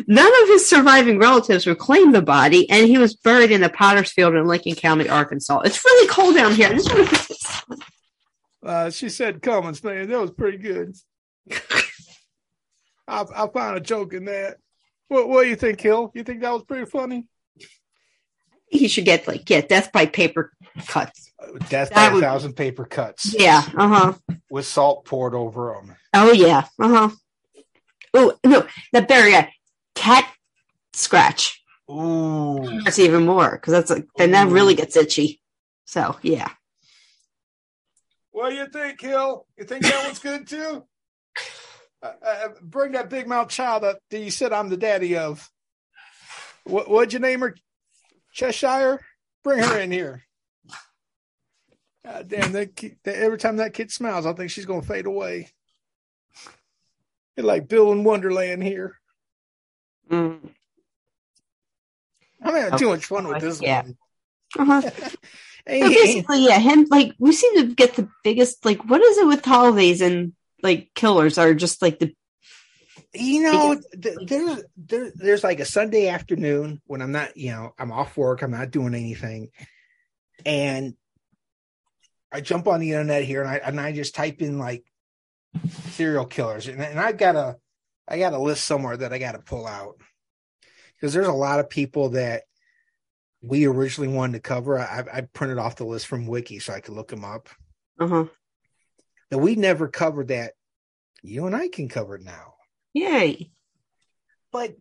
None 0.07 0.43
of 0.43 0.49
his 0.49 0.69
surviving 0.69 1.19
relatives 1.19 1.67
claim 1.79 2.13
the 2.13 2.23
body, 2.23 2.69
and 2.71 2.87
he 2.87 2.99
was 2.99 3.17
buried 3.17 3.51
in 3.51 3.63
a 3.63 3.69
potter's 3.69 4.13
field 4.13 4.35
in 4.35 4.47
Lincoln 4.47 4.75
County, 4.75 5.09
Arkansas. 5.09 5.61
It's 5.61 5.85
really 5.85 6.09
cold 6.09 6.37
down 6.37 6.53
here. 6.53 6.69
I 6.69 6.73
just 6.75 6.93
want 6.93 7.09
to 7.09 7.79
Uh, 8.63 8.91
she 8.91 9.09
said 9.09 9.41
Cummins, 9.41 9.83
man. 9.83 10.09
That 10.09 10.21
was 10.21 10.33
pretty 10.33 10.59
good. 10.59 10.95
I, 13.09 13.25
I 13.35 13.49
found 13.49 13.79
a 13.79 13.81
joke 13.81 14.13
in 14.13 14.27
that. 14.27 14.59
What, 15.09 15.29
what 15.29 15.43
do 15.45 15.49
you 15.49 15.57
think, 15.57 15.81
Hill? 15.81 16.13
You 16.15 16.23
think 16.23 16.43
that 16.43 16.53
was 16.53 16.65
pretty 16.65 16.85
funny? 16.85 17.27
he 18.71 18.89
should 18.89 19.05
get 19.05 19.27
like 19.29 19.49
yeah, 19.51 19.61
death 19.61 19.93
by 19.93 20.07
paper 20.07 20.53
cuts. 20.87 21.30
Death 21.69 21.91
That 21.91 22.13
by 22.13 22.19
a 22.19 22.21
thousand 22.21 22.55
paper 22.55 22.85
cuts 22.85 23.35
Yeah, 23.39 23.63
uh 23.77 23.89
huh. 23.89 24.13
with 24.51 24.67
salt 24.67 25.05
poured 25.05 25.35
over 25.35 25.75
them. 25.75 25.97
Oh 26.15 26.33
yeah, 26.33 26.65
uh 26.79 26.89
huh. 26.89 27.11
Oh 28.13 28.35
no, 28.45 28.67
that 28.93 29.11
uh, 29.11 29.47
cat 29.95 30.31
scratch. 30.93 31.63
Ooh. 31.91 32.81
That's 32.85 32.99
even 32.99 33.27
more 33.27 33.53
because 33.53 33.73
that's 33.73 33.91
like 33.91 34.07
then 34.17 34.33
that 34.33 34.49
really 34.49 34.75
gets 34.75 34.97
itchy. 34.97 35.41
So 35.87 36.17
yeah, 36.23 36.51
What 38.31 38.51
do 38.51 38.57
you 38.57 38.67
think, 38.69 39.01
Hill? 39.01 39.47
You 39.59 39.65
think 39.65 39.83
that 39.85 40.05
one's 40.05 40.19
good 40.21 40.47
too? 40.47 40.85
Uh, 42.03 42.13
uh, 42.25 42.49
bring 42.63 42.93
that 42.93 43.11
big 43.11 43.27
mouth 43.27 43.49
child 43.49 43.85
up 43.85 43.99
that 44.11 44.21
you 44.21 44.31
said 44.31 44.53
I'm 44.53 44.69
the 44.69 44.77
daddy 44.77 45.17
of. 45.17 45.49
What, 46.65 46.89
what'd 46.89 47.13
you 47.13 47.19
name 47.19 47.41
her? 47.41 47.57
Cheshire? 48.33 49.01
Bring 49.43 49.59
her 49.59 49.79
in 49.79 49.91
here. 49.91 50.23
God 52.11 52.29
damn, 52.29 52.53
that, 52.53 52.75
kid, 52.75 52.97
that 53.05 53.17
every 53.17 53.39
time 53.39 53.57
that 53.59 53.73
kid 53.75 53.93
smiles, 53.93 54.27
I 54.27 54.33
think 54.33 54.51
she's 54.51 54.67
going 54.67 54.81
to 54.81 54.87
fade 54.87 55.07
away. 55.07 55.49
You're 57.37 57.47
like 57.47 57.69
Bill 57.69 57.93
in 57.93 58.03
Wonderland 58.03 58.63
here. 58.63 58.99
mm. 60.11 60.41
I'm 62.43 62.55
having 62.55 62.79
too 62.79 62.89
much 62.89 63.07
fun 63.07 63.29
with 63.29 63.41
this 63.41 63.61
Yeah. 63.61 63.83
one. 63.83 63.97
uh-huh. 64.59 64.91
Hey, 65.67 65.83
So 65.83 65.89
basically, 65.91 66.47
yeah, 66.47 66.59
him 66.59 66.87
like 66.91 67.13
we 67.19 67.33
seem 67.33 67.55
to 67.57 67.75
get 67.75 67.95
the 67.95 68.09
biggest 68.25 68.65
like 68.65 68.83
what 68.89 69.03
is 69.03 69.19
it 69.19 69.27
with 69.27 69.45
holidays 69.45 70.01
and 70.01 70.33
like 70.63 70.91
killers 70.95 71.37
are 71.37 71.53
just 71.53 71.83
like 71.83 71.99
the 71.99 72.15
you 73.13 73.43
know, 73.43 73.79
th- 74.01 74.17
there's 74.27 74.63
there, 74.79 75.13
there's 75.15 75.45
like 75.45 75.61
a 75.61 75.67
Sunday 75.67 76.09
afternoon 76.09 76.81
when 76.87 77.03
I'm 77.03 77.13
not, 77.13 77.37
you 77.37 77.51
know, 77.51 77.75
I'm 77.79 77.93
off 77.93 78.17
work, 78.17 78.41
I'm 78.41 78.53
not 78.53 78.71
doing 78.71 78.95
anything, 78.95 79.51
and 80.47 80.95
I 82.33 82.41
jump 82.41 82.69
on 82.69 82.81
the 82.81 82.91
internet 82.93 83.25
here 83.25 83.43
and 83.43 83.51
I 83.51 83.57
and 83.57 83.81
I 83.81 83.93
just 83.93 84.15
type 84.15 84.41
in 84.43 84.59
like 84.59 84.85
serial 85.91 86.27
killers, 86.27 86.69
and, 86.69 86.81
and 86.81 87.01
I 87.01 87.13
got 87.13 87.37
a 87.37 87.57
I 88.09 88.19
got 88.19 88.33
a 88.33 88.39
list 88.39 88.65
somewhere 88.65 88.97
that 88.97 89.13
I 89.13 89.19
got 89.19 89.33
to 89.33 89.39
pull 89.39 89.67
out 89.67 90.01
because 90.95 91.13
there's 91.13 91.27
a 91.27 91.33
lot 91.33 91.61
of 91.61 91.71
people 91.71 92.11
that 92.11 92.43
we 93.43 93.67
originally 93.67 94.13
wanted 94.13 94.35
to 94.35 94.41
cover. 94.41 94.79
I, 94.79 95.05
I 95.13 95.21
printed 95.23 95.59
off 95.59 95.77
the 95.77 95.85
list 95.85 96.07
from 96.07 96.27
Wiki 96.27 96.59
so 96.59 96.73
I 96.73 96.81
could 96.81 96.95
look 96.95 97.09
them 97.09 97.25
up. 97.25 97.49
uh 97.99 98.07
huh. 98.07 98.25
That 99.31 99.39
we 99.39 99.55
never 99.55 99.89
covered 99.89 100.29
that. 100.29 100.53
You 101.23 101.47
and 101.47 101.55
I 101.55 101.69
can 101.69 101.89
cover 101.89 102.17
it 102.17 102.23
now. 102.23 102.55
Yay. 102.95 103.51
but 104.51 104.77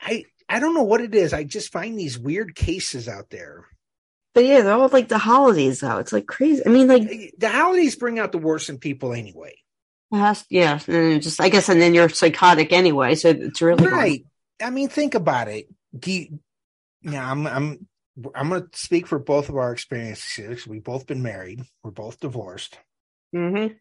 I 0.00 0.24
I 0.48 0.58
don't 0.58 0.74
know 0.74 0.82
what 0.82 1.00
it 1.00 1.14
is. 1.14 1.32
I 1.32 1.44
just 1.44 1.72
find 1.72 1.98
these 1.98 2.18
weird 2.18 2.54
cases 2.54 3.08
out 3.08 3.30
there. 3.30 3.64
But 4.34 4.44
yeah, 4.46 4.62
they're 4.62 4.72
all 4.74 4.88
like 4.88 5.08
the 5.08 5.18
holidays 5.18 5.80
though. 5.80 5.98
It's 5.98 6.12
like 6.12 6.26
crazy. 6.26 6.62
I 6.64 6.70
mean, 6.70 6.86
like 6.88 7.34
The 7.38 7.48
holidays 7.48 7.96
bring 7.96 8.18
out 8.18 8.32
the 8.32 8.38
worst 8.38 8.68
in 8.70 8.78
people 8.78 9.12
anyway. 9.12 9.54
has- 10.10 10.44
yeah, 10.48 10.80
and 10.86 11.22
just 11.22 11.40
I 11.40 11.48
guess, 11.48 11.68
and 11.68 11.80
then 11.80 11.94
you're 11.94 12.08
psychotic 12.08 12.72
anyway, 12.72 13.14
so 13.14 13.28
it's 13.30 13.60
really 13.60 13.84
hard. 13.84 13.92
Right. 13.94 14.26
I 14.62 14.70
mean, 14.70 14.88
think 14.88 15.14
about 15.14 15.48
it. 15.48 15.66
Do 15.98 16.12
you, 16.12 16.38
now 17.02 17.30
I'm 17.30 17.46
I'm 17.46 17.86
I'm 18.34 18.48
going 18.50 18.62
to 18.62 18.78
speak 18.78 19.06
for 19.06 19.18
both 19.18 19.48
of 19.48 19.56
our 19.56 19.72
experiences. 19.72 20.66
We've 20.66 20.84
both 20.84 21.06
been 21.06 21.22
married. 21.22 21.62
We're 21.82 21.90
both 21.90 22.20
divorced. 22.20 22.78
Mm-hmm. 23.34 23.74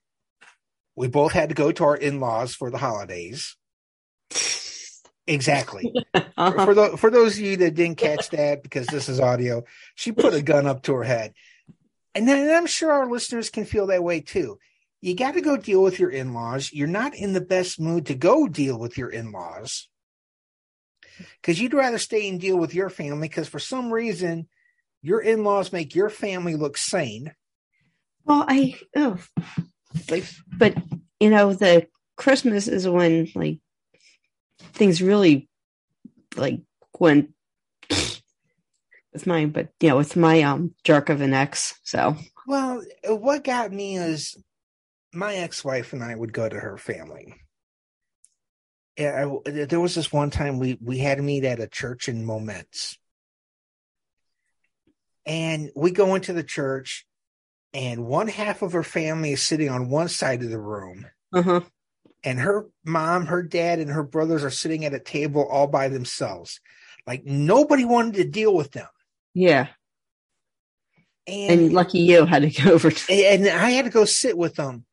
We 0.96 1.08
both 1.08 1.32
had 1.34 1.50
to 1.50 1.56
go 1.56 1.72
to 1.72 1.84
our 1.84 1.96
in-laws 1.96 2.56
for 2.56 2.70
the 2.72 2.78
holidays. 2.78 3.56
Exactly. 5.28 5.94
Uh-huh. 6.14 6.52
for 6.66 6.74
the, 6.74 6.98
for 6.98 7.10
those 7.10 7.38
of 7.38 7.44
you 7.44 7.58
that 7.58 7.76
didn't 7.76 7.98
catch 7.98 8.30
that 8.32 8.64
because 8.64 8.88
this 8.88 9.08
is 9.08 9.20
audio, 9.20 9.64
she 9.96 10.12
put 10.12 10.34
a 10.34 10.42
gun 10.42 10.66
up 10.66 10.84
to 10.84 10.94
her 10.94 11.04
head, 11.04 11.34
and 12.16 12.28
then 12.28 12.40
and 12.40 12.52
I'm 12.52 12.68
sure 12.68 12.92
our 12.92 13.10
listeners 13.10 13.50
can 13.50 13.66
feel 13.66 13.88
that 13.88 14.04
way 14.04 14.22
too. 14.22 14.58
you 15.02 15.16
got 15.16 15.34
to 15.34 15.42
go 15.42 15.58
deal 15.58 15.82
with 15.82 16.00
your 16.00 16.10
in-laws. 16.10 16.72
You're 16.74 16.88
not 16.88 17.16
in 17.16 17.34
the 17.34 17.42
best 17.42 17.80
mood 17.80 18.08
to 18.08 18.16
go 18.16 18.48
deal 18.48 18.78
with 18.78 18.98
your 18.98 19.10
in-laws 19.10 19.88
because 21.42 21.60
you'd 21.60 21.74
rather 21.74 21.98
stay 21.98 22.28
and 22.30 22.40
deal 22.40 22.58
with 22.58 22.74
your 22.74 22.90
family 22.90 23.28
because 23.28 23.48
for 23.48 23.60
some 23.60 23.92
reason 23.92 24.48
your 25.02 25.22
in-laws 25.22 25.74
make 25.74 25.96
your 25.96 26.10
family 26.10 26.56
look 26.56 26.78
sane. 26.78 27.34
Well, 28.26 28.46
I 28.48 28.76
oh, 28.96 29.18
like, 30.10 30.26
but 30.56 30.76
you 31.20 31.30
know, 31.30 31.54
the 31.54 31.88
Christmas 32.18 32.68
is 32.68 32.88
when 32.88 33.28
like 33.34 33.60
things 34.74 35.02
really 35.02 35.50
like 36.36 36.62
went 37.00 37.34
with 37.90 39.28
my, 39.28 39.46
but 39.46 39.70
yeah, 39.80 39.94
with 39.94 40.16
my 40.16 40.42
um 40.42 40.74
jerk 40.84 41.10
of 41.10 41.22
an 41.22 41.34
ex. 41.34 41.80
So 41.84 42.16
Well, 42.48 42.84
what 43.06 43.44
got 43.44 43.72
me 43.72 43.98
is 43.98 44.36
my 45.14 45.36
ex-wife 45.36 45.94
and 45.94 46.04
I 46.04 46.16
would 46.16 46.34
go 46.34 46.48
to 46.48 46.60
her 46.60 46.78
family. 46.78 47.36
Yeah, 48.98 49.28
I, 49.46 49.50
there 49.50 49.80
was 49.80 49.96
this 49.96 50.12
one 50.12 50.30
time 50.30 50.60
we 50.60 50.78
we 50.82 51.00
had 51.00 51.18
to 51.18 51.24
meet 51.24 51.44
at 51.44 51.60
a 51.60 51.68
church 51.68 52.08
in 52.08 52.26
Momence, 52.26 52.98
and 55.26 55.72
we 55.76 55.92
go 55.92 56.16
into 56.16 56.34
the 56.34 56.44
church, 56.44 57.06
and 57.74 58.06
one 58.06 58.28
half 58.28 58.62
of 58.62 58.74
her 58.74 58.84
family 58.84 59.32
is 59.32 59.42
sitting 59.42 59.70
on 59.70 59.90
one 59.90 60.10
side 60.10 60.44
of 60.44 60.50
the 60.50 60.60
room, 60.60 61.08
uh 61.34 61.42
huh. 61.42 61.62
And 62.24 62.40
her 62.40 62.68
mom, 62.86 63.26
her 63.28 63.42
dad, 63.44 63.80
and 63.80 63.90
her 63.92 64.04
brothers 64.04 64.44
are 64.44 64.50
sitting 64.52 64.86
at 64.86 64.94
a 64.94 65.00
table 65.00 65.48
all 65.48 65.68
by 65.68 65.88
themselves. 65.90 66.60
Like 67.08 67.26
nobody 67.26 67.84
wanted 67.86 68.16
to 68.16 68.24
deal 68.26 68.54
with 68.56 68.72
them, 68.72 68.88
Yeah, 69.34 69.68
and 71.28 71.62
and 71.62 71.74
lucky 71.74 72.00
you 72.00 72.26
had 72.26 72.42
to 72.44 72.50
go 72.50 72.74
over. 72.74 72.92
To, 72.92 73.14
and 73.14 73.48
I 73.48 73.72
had 73.72 73.86
to 73.86 73.92
go 73.92 74.06
sit 74.06 74.38
with 74.38 74.56
them. 74.56 74.86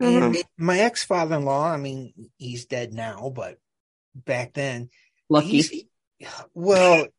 And 0.00 0.34
Mhm. 0.34 0.42
my 0.56 0.78
ex 0.78 1.02
father 1.04 1.36
in 1.36 1.44
law, 1.44 1.66
I 1.72 1.76
mean, 1.76 2.12
he's 2.36 2.66
dead 2.66 2.92
now, 2.92 3.32
but 3.34 3.58
back 4.14 4.52
then, 4.54 4.90
lucky. 5.28 5.88
well, 6.54 7.08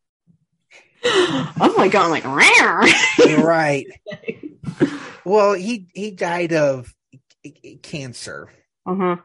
oh 1.03 1.73
my 1.77 1.87
god! 1.89 2.05
I'm 2.05 2.11
like, 2.11 2.25
rare. 2.25 3.45
right. 3.45 3.85
Well, 5.25 5.53
he 5.53 5.87
he 5.93 6.11
died 6.11 6.53
of 6.53 6.95
cancer. 7.83 8.49
uh 8.85 8.95
huh. 8.95 9.15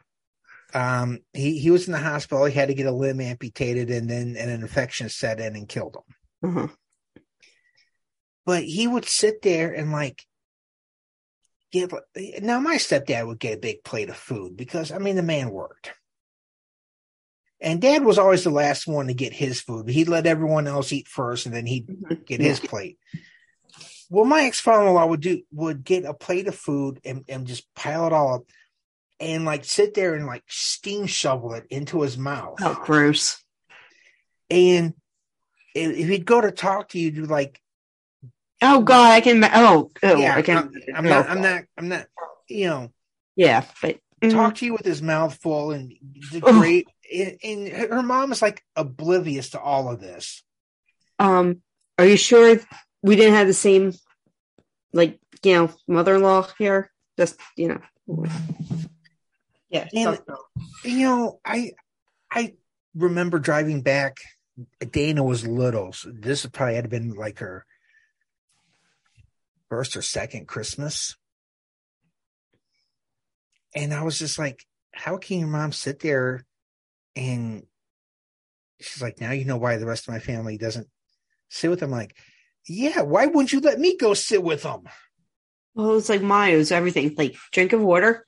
Um, 0.75 1.21
he 1.33 1.59
he 1.59 1.71
was 1.71 1.87
in 1.87 1.93
the 1.93 1.99
hospital. 1.99 2.45
He 2.45 2.53
had 2.53 2.69
to 2.69 2.75
get 2.75 2.87
a 2.87 2.93
limb 2.93 3.21
amputated, 3.21 3.91
and 3.91 4.11
then 4.11 4.37
and 4.37 4.51
an 4.51 4.61
infection 4.61 5.09
set 5.09 5.39
in 5.39 5.55
and 5.55 5.69
killed 5.69 5.97
him. 6.43 6.53
Huh. 6.53 6.69
But 8.45 8.65
he 8.65 8.87
would 8.87 9.05
sit 9.05 9.41
there 9.43 9.73
and 9.73 9.93
like 9.93 10.23
get. 11.71 11.93
Now 12.43 12.59
my 12.59 12.77
stepdad 12.77 13.27
would 13.27 13.39
get 13.39 13.57
a 13.57 13.61
big 13.61 13.85
plate 13.85 14.11
of 14.11 14.17
food 14.17 14.57
because 14.57 14.91
I 14.91 14.99
mean 14.99 15.17
the 15.17 15.23
man 15.23 15.51
worked. 15.51 15.93
And 17.61 17.81
dad 17.81 18.05
was 18.05 18.19
always 18.19 18.45
the 18.45 18.51
last 18.51 18.87
one 18.87 19.07
to 19.07 19.15
get 19.15 19.33
his 19.33 19.61
food. 19.61 19.89
He'd 19.89 20.09
let 20.09 20.27
everyone 20.27 20.67
else 20.67 20.93
eat 20.93 21.09
first 21.09 21.47
and 21.47 21.55
then 21.55 21.65
he'd 21.65 21.89
get 22.27 22.41
his 22.41 22.61
plate. 22.61 22.99
Well, 24.11 24.27
my 24.27 24.43
ex 24.43 24.61
father 24.61 24.89
in 24.89 24.93
law 24.93 25.07
would 25.07 25.21
do 25.21 25.43
would 25.51 25.85
get 25.85 26.05
a 26.05 26.13
plate 26.13 26.47
of 26.47 26.57
food 26.57 27.01
and, 27.05 27.25
and 27.29 27.47
just 27.47 27.73
pile 27.75 28.07
it 28.07 28.13
all 28.13 28.35
up 28.35 28.43
and 29.21 29.45
like 29.45 29.65
sit 29.65 29.95
there 29.95 30.15
and 30.15 30.27
like 30.27 30.43
steam 30.49 31.07
shovel 31.07 31.55
it 31.55 31.67
into 31.71 32.03
his 32.03 32.19
mouth. 32.19 32.59
Oh, 32.61 32.81
gross. 32.85 33.43
And 34.51 34.95
if 35.75 36.09
he'd 36.09 36.27
go 36.27 36.41
to 36.41 36.51
talk 36.51 36.91
to 36.91 36.99
you, 36.99 37.11
you'd 37.11 37.31
like, 37.31 37.61
Oh 38.63 38.81
god, 38.81 39.13
I 39.13 39.21
can. 39.21 39.45
Oh, 39.45 39.91
oh 40.03 40.17
yeah, 40.17 40.35
I 40.35 40.43
can. 40.43 40.57
I'm, 40.57 40.97
I'm 40.97 41.05
not, 41.05 41.29
I'm 41.29 41.43
not, 41.43 41.65
I'm 41.77 41.89
not, 41.89 42.07
you 42.49 42.67
know, 42.67 42.93
Yeah, 43.37 43.65
but 43.83 43.99
mhm. 44.23 44.33
talk 44.33 44.55
to 44.57 44.65
you 44.65 44.73
with 44.73 44.85
his 44.87 45.03
mouth 45.03 45.35
full 45.35 45.73
and 45.73 45.93
the 46.33 46.41
great. 46.41 46.89
And, 47.13 47.37
and 47.45 47.69
her 47.69 48.03
mom 48.03 48.33
is 48.33 48.41
like 48.41 48.63
oblivious 48.75 49.51
to 49.51 49.61
all 49.61 49.91
of 49.91 50.01
this. 50.01 50.43
Um, 51.19 51.61
are 51.99 52.07
you 52.07 52.17
sure 52.17 52.59
we 53.03 53.17
didn't 53.17 53.35
have 53.35 53.47
the 53.47 53.53
same, 53.53 53.93
like 54.93 55.19
you 55.43 55.55
know, 55.55 55.71
mother-in-law 55.87 56.49
here? 56.57 56.91
Just 57.19 57.39
you 57.57 57.69
know. 57.69 58.25
Yeah. 59.75 59.89
And- 59.93 60.21
you 60.85 61.01
know, 61.01 61.41
I 61.45 61.73
I 62.31 62.55
remember 62.95 63.39
driving 63.39 63.83
back. 63.83 64.19
Dana 64.79 65.25
was 65.25 65.45
little, 65.45 65.93
so 65.93 66.13
this 66.15 66.47
probably 66.47 66.77
had 66.77 66.89
been 66.89 67.11
like 67.11 67.41
her 67.41 67.67
first 69.69 69.97
or 69.97 70.03
second 70.03 70.47
Christmas, 70.47 71.17
and 73.75 73.93
I 73.93 74.05
was 74.05 74.17
just 74.17 74.39
like, 74.39 74.65
"How 74.93 75.17
can 75.17 75.41
your 75.41 75.49
mom 75.49 75.73
sit 75.73 75.99
there?" 75.99 76.45
And 77.17 77.67
she's 78.81 79.03
like, 79.03 79.21
"Now 79.21 79.33
you 79.33 79.45
know 79.45 79.57
why 79.57 79.77
the 79.77 79.87
rest 79.87 80.07
of 80.07 80.15
my 80.15 80.21
family 80.21 80.57
doesn't 80.57 80.89
sit 81.49 81.69
with 81.69 81.81
them." 81.81 81.91
like, 81.91 82.17
yeah, 82.69 83.03
why 83.03 83.27
wouldn't 83.27 83.53
you 83.53 83.59
let 83.61 83.81
me 83.81 83.97
go 83.97 84.15
sit 84.15 84.43
with 84.43 84.63
them? 84.63 84.85
well, 85.75 85.97
it's 85.99 86.09
like 86.09 86.23
mine. 86.23 86.55
It 86.55 86.59
was 86.59 86.71
everything. 86.71 87.13
Like 87.19 87.35
drink 87.51 87.73
of 87.73 87.81
water. 87.81 88.25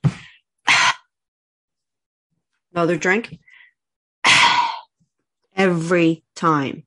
Another 2.76 2.98
drink. 2.98 3.38
Every 5.56 6.22
time. 6.34 6.84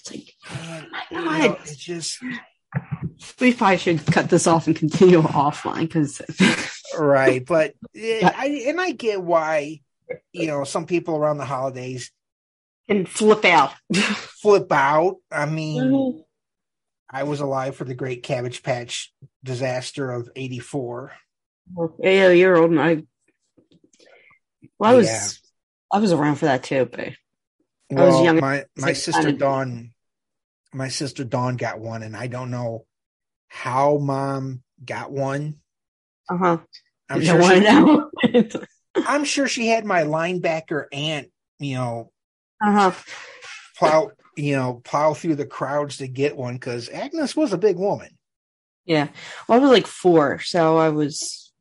It's 0.00 0.10
like 0.10 0.34
And, 0.50 0.86
my 0.90 1.02
you 1.10 1.42
know, 1.42 1.48
God. 1.54 1.58
it's 1.60 1.76
just 1.76 2.18
we 3.40 3.52
probably 3.52 3.76
should 3.76 4.04
cut 4.06 4.30
this 4.30 4.46
off 4.46 4.66
and 4.66 4.74
continue 4.74 5.20
offline 5.22 5.82
because 5.82 6.20
right 6.98 7.44
but 7.46 7.74
I, 7.96 8.64
and 8.66 8.80
i 8.80 8.90
get 8.90 9.22
why 9.22 9.80
you 10.32 10.48
know 10.48 10.64
some 10.64 10.84
people 10.86 11.14
around 11.14 11.38
the 11.38 11.44
holidays 11.44 12.10
and 12.88 13.08
flip 13.08 13.44
out. 13.44 13.72
flip 13.94 14.72
out 14.72 15.16
i 15.30 15.46
mean 15.46 15.82
Mm-hmm. 15.84 16.18
i 17.10 17.22
was 17.22 17.40
alive 17.40 17.76
for 17.76 17.84
the 17.84 17.94
great 17.94 18.24
cabbage 18.24 18.62
patch 18.64 19.12
disaster 19.44 20.10
of 20.10 20.28
84 20.34 21.12
yeah, 22.00 22.28
you're 22.30 22.56
old. 22.58 22.72
And 22.72 22.80
I, 22.80 23.02
well, 24.78 24.92
I 24.92 24.94
was, 24.94 25.06
Yeah. 25.06 25.28
I 25.92 26.00
was 26.00 26.12
around 26.12 26.36
for 26.36 26.46
that 26.46 26.62
too, 26.64 26.88
but 26.90 27.00
I 27.00 27.14
was 27.94 28.20
young. 28.22 28.40
my 28.40 28.64
my 28.76 28.88
like, 28.88 28.96
sister 28.96 29.22
kinda- 29.22 29.38
dawn 29.38 29.90
my 30.72 30.88
sister 30.88 31.22
dawn 31.22 31.56
got 31.56 31.78
one 31.78 32.02
and 32.02 32.16
i 32.16 32.26
don't 32.26 32.50
know 32.50 32.84
how 33.46 33.98
mom 33.98 34.62
got 34.84 35.12
one 35.12 35.60
uh 36.28 36.36
huh. 36.36 36.58
i'm 37.08 37.20
You 37.20 37.26
sure 37.28 37.42
she, 37.54 37.60
know? 37.60 38.10
i'm 38.96 39.24
sure 39.24 39.46
she 39.46 39.68
had 39.68 39.84
my 39.84 40.02
linebacker 40.02 40.86
aunt 40.92 41.30
you 41.60 41.76
know 41.76 42.10
uh 42.60 42.72
huh. 42.90 42.92
plow 43.78 44.10
you 44.36 44.56
know 44.56 44.80
plow 44.82 45.14
through 45.14 45.36
the 45.36 45.46
crowds 45.46 45.98
to 45.98 46.08
get 46.08 46.36
one 46.36 46.54
because 46.54 46.88
agnes 46.88 47.36
was 47.36 47.52
a 47.52 47.58
big 47.58 47.76
woman 47.76 48.10
Yeah. 48.84 49.08
Well, 49.48 49.58
I 49.58 49.62
was 49.62 49.70
like 49.70 49.86
four, 49.86 50.40
so 50.40 50.76
I 50.76 50.88
was, 50.88 51.52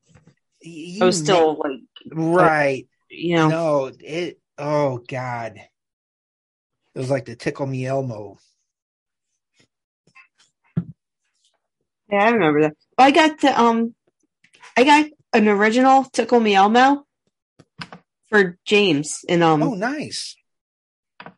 You 0.62 1.04
I 1.04 1.06
was 1.06 1.20
still 1.20 1.56
like, 1.56 1.82
right 2.12 2.88
you 3.14 3.36
know, 3.36 3.48
no 3.48 3.92
it 4.00 4.40
oh 4.58 4.98
god 5.08 5.56
it 5.58 7.00
was 7.00 7.10
like 7.10 7.26
the 7.26 7.36
tickle 7.36 7.66
me 7.66 7.86
elmo 7.86 8.38
yeah, 12.10 12.26
I 12.26 12.30
remember 12.30 12.62
that. 12.62 12.76
I 12.96 13.10
got 13.10 13.40
the 13.40 13.60
um, 13.60 13.96
I 14.78 14.84
got 14.84 15.06
an 15.34 15.48
original 15.48 16.04
Tickle 16.04 16.40
Me 16.40 16.54
Elmo 16.54 17.08
for 18.28 18.60
James, 18.66 19.26
and 19.28 19.42
um, 19.42 19.64
oh 19.64 19.74
nice 19.74 20.36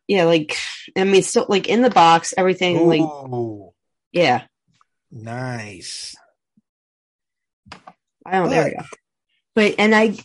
yeah, 0.07 0.25
like 0.25 0.57
I 0.95 1.03
mean, 1.03 1.23
still 1.23 1.45
like 1.49 1.67
in 1.67 1.81
the 1.81 1.89
box, 1.89 2.33
everything, 2.37 2.87
like 2.87 3.01
oh 3.01 3.73
yeah. 4.11 4.43
nice 5.11 6.15
I 8.25 8.39
don't. 8.39 8.49
There 8.49 8.65
we 8.65 8.71
go. 8.71 8.83
But 9.53 9.75
and 9.77 9.93
I, 9.93 10.15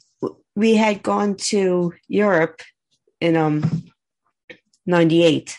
we 0.60 0.74
had 0.74 1.02
gone 1.02 1.36
to 1.36 1.94
Europe 2.06 2.60
in 3.18 3.34
um 3.34 3.90
'98, 4.84 5.58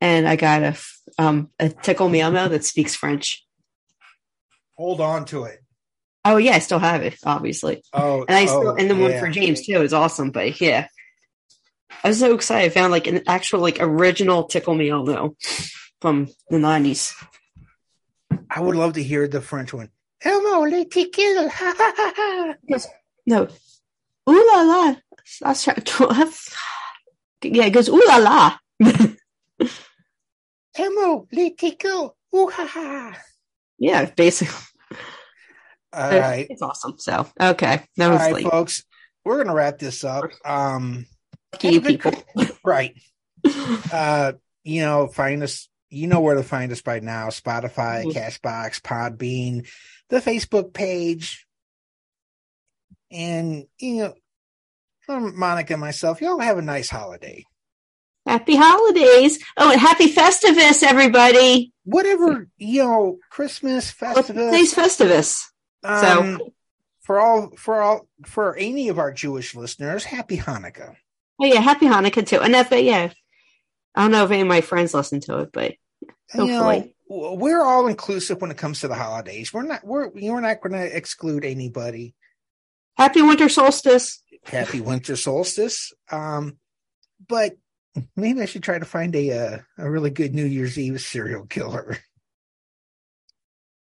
and 0.00 0.28
I 0.28 0.36
got 0.36 0.62
a 0.62 0.76
um 1.18 1.50
a 1.58 1.68
Tickle 1.68 2.08
Me 2.08 2.20
Elmo 2.20 2.48
that 2.48 2.64
speaks 2.64 2.94
French. 2.94 3.44
hold 4.78 5.00
on 5.00 5.24
to 5.26 5.44
it 5.44 5.58
Oh 6.24 6.36
yeah, 6.36 6.54
I 6.54 6.60
still 6.60 6.78
have 6.78 7.02
it, 7.02 7.16
obviously, 7.24 7.82
oh 7.92 8.24
and 8.28 8.36
I 8.36 8.44
still 8.46 8.68
oh, 8.68 8.76
and 8.76 8.88
the 8.88 8.94
one 8.94 9.18
for 9.18 9.28
James 9.28 9.66
too 9.66 9.82
is 9.82 9.92
awesome. 9.92 10.30
But 10.30 10.60
yeah, 10.60 10.86
I 12.04 12.08
was 12.08 12.20
so 12.20 12.32
excited. 12.34 12.66
I 12.66 12.68
found 12.68 12.92
like 12.92 13.08
an 13.08 13.22
actual 13.26 13.58
like 13.58 13.78
original 13.80 14.44
Tickle 14.44 14.76
Me 14.76 14.88
Elmo 14.88 15.34
from 16.00 16.28
the 16.48 16.58
'90s. 16.58 17.12
i 18.50 18.60
would 18.60 18.76
love 18.76 18.92
to 18.94 19.02
hear 19.02 19.26
the 19.28 19.40
french 19.40 19.72
one 19.72 19.88
elmo 20.24 20.60
le 20.72 20.84
tickle 20.84 21.48
ha 21.48 22.54
No, 23.26 23.48
ooh 24.28 24.52
la 24.54 24.62
la. 24.62 24.94
That's 25.40 25.66
yeah, 25.66 27.64
it 27.66 27.70
goes 27.70 27.88
ooh 27.88 28.02
la 28.06 28.16
la. 28.18 28.56
elmo 30.78 31.26
le 31.32 31.50
go. 31.78 32.14
ooh 32.34 32.48
ha 32.48 32.66
ha 32.66 33.16
yeah, 33.78 34.04
basically. 34.16 34.54
All 35.92 36.10
right. 36.10 36.46
It's 36.48 36.62
awesome. 36.62 36.94
So 36.98 37.26
okay. 37.40 37.82
That 37.96 38.06
All 38.06 38.12
was 38.12 38.20
right, 38.20 38.32
like 38.32 38.46
folks. 38.50 38.84
We're 39.24 39.42
gonna 39.42 39.54
wrap 39.56 39.78
this 39.78 40.04
up. 40.04 40.30
Um 40.44 41.06
you 41.60 41.80
people. 41.80 42.12
right. 42.64 42.94
Uh, 43.92 44.32
you 44.62 44.82
know, 44.82 45.08
find 45.08 45.42
us 45.42 45.68
you 45.90 46.06
know 46.06 46.20
where 46.20 46.36
to 46.36 46.42
find 46.44 46.70
us 46.72 46.80
by 46.80 47.00
now. 47.00 47.26
Spotify, 47.28 48.04
Mhm. 48.04 48.12
Castbox, 48.12 48.80
Podbean, 48.80 49.68
the 50.08 50.20
Facebook 50.20 50.72
page. 50.72 51.44
And 53.12 53.66
you 53.78 54.14
know, 55.08 55.20
Monica 55.20 55.74
and 55.74 55.80
myself, 55.80 56.20
y'all 56.20 56.40
have 56.40 56.58
a 56.58 56.62
nice 56.62 56.90
holiday. 56.90 57.44
Happy 58.26 58.56
holidays. 58.56 59.42
Oh, 59.56 59.72
and 59.72 59.80
happy 59.80 60.12
Festivus, 60.12 60.82
everybody. 60.82 61.72
Whatever, 61.84 62.48
you 62.56 62.84
know, 62.84 63.18
Christmas, 63.30 63.92
Well, 64.00 64.14
Festivus. 64.14 64.26
Today's 64.26 64.74
Festivus. 64.74 65.42
Um, 65.82 66.40
for 67.00 67.18
all 67.18 67.50
for 67.56 67.82
all 67.82 68.08
for 68.24 68.56
any 68.56 68.88
of 68.88 68.98
our 68.98 69.12
Jewish 69.12 69.54
listeners, 69.54 70.04
happy 70.04 70.38
Hanukkah. 70.38 70.94
Oh 71.40 71.46
yeah, 71.46 71.60
happy 71.60 71.86
Hanukkah 71.86 72.26
too. 72.26 72.40
And 72.40 72.54
if 72.54 72.70
yeah. 72.70 73.10
I 73.94 74.02
don't 74.02 74.12
know 74.12 74.24
if 74.24 74.30
any 74.30 74.42
of 74.42 74.48
my 74.48 74.62
friends 74.62 74.94
listen 74.94 75.20
to 75.22 75.40
it, 75.40 75.50
but 75.52 75.74
You 76.34 76.46
know, 76.46 76.62
Hopefully. 76.62 76.94
we're 77.08 77.62
all 77.62 77.88
inclusive 77.88 78.40
when 78.40 78.50
it 78.50 78.56
comes 78.56 78.80
to 78.80 78.88
the 78.88 78.94
holidays. 78.94 79.52
We're 79.52 79.64
not 79.64 79.84
we're 79.84 80.10
you're 80.14 80.40
not 80.40 80.60
going 80.62 80.72
to 80.72 80.96
exclude 80.96 81.44
anybody. 81.44 82.14
Happy 82.96 83.22
winter 83.22 83.48
solstice. 83.48 84.22
Happy 84.44 84.80
winter 84.80 85.16
solstice. 85.16 85.92
Um, 86.10 86.58
but 87.28 87.56
maybe 88.16 88.40
I 88.40 88.46
should 88.46 88.62
try 88.62 88.78
to 88.78 88.84
find 88.84 89.14
a 89.14 89.30
uh, 89.30 89.58
a 89.78 89.90
really 89.90 90.10
good 90.10 90.34
New 90.34 90.44
Year's 90.44 90.78
Eve 90.78 91.00
serial 91.00 91.46
killer. 91.46 91.98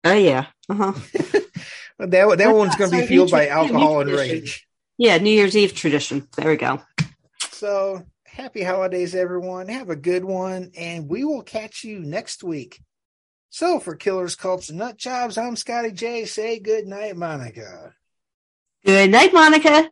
Oh 0.03 0.13
yeah. 0.13 0.47
Uh-huh. 0.69 0.93
That 1.99 2.37
that 2.37 2.55
one's 2.55 2.75
going 2.75 2.91
to 2.91 2.97
be 2.97 3.05
fueled 3.05 3.31
by 3.31 3.47
alcohol 3.47 4.01
and 4.01 4.11
rage. 4.11 4.67
Yeah, 4.97 5.17
New 5.19 5.29
Year's 5.29 5.55
Eve 5.55 5.73
tradition. 5.73 6.27
There 6.35 6.49
we 6.49 6.57
go. 6.57 6.81
So 7.51 8.03
happy 8.25 8.63
holidays, 8.63 9.15
everyone. 9.15 9.67
Have 9.67 9.89
a 9.89 9.95
good 9.95 10.25
one, 10.25 10.71
and 10.77 11.07
we 11.07 11.23
will 11.23 11.43
catch 11.43 11.83
you 11.83 11.99
next 11.99 12.43
week. 12.43 12.81
So 13.51 13.79
for 13.79 13.95
Killers, 13.95 14.35
Cults, 14.35 14.69
and 14.69 14.79
Nut 14.79 14.97
Jobs, 14.97 15.37
I'm 15.37 15.55
Scotty 15.55 15.91
J. 15.91 16.25
Say 16.25 16.59
good 16.59 16.87
night, 16.87 17.15
Monica. 17.15 17.93
Good 18.83 19.11
night, 19.11 19.31
Monica. 19.33 19.91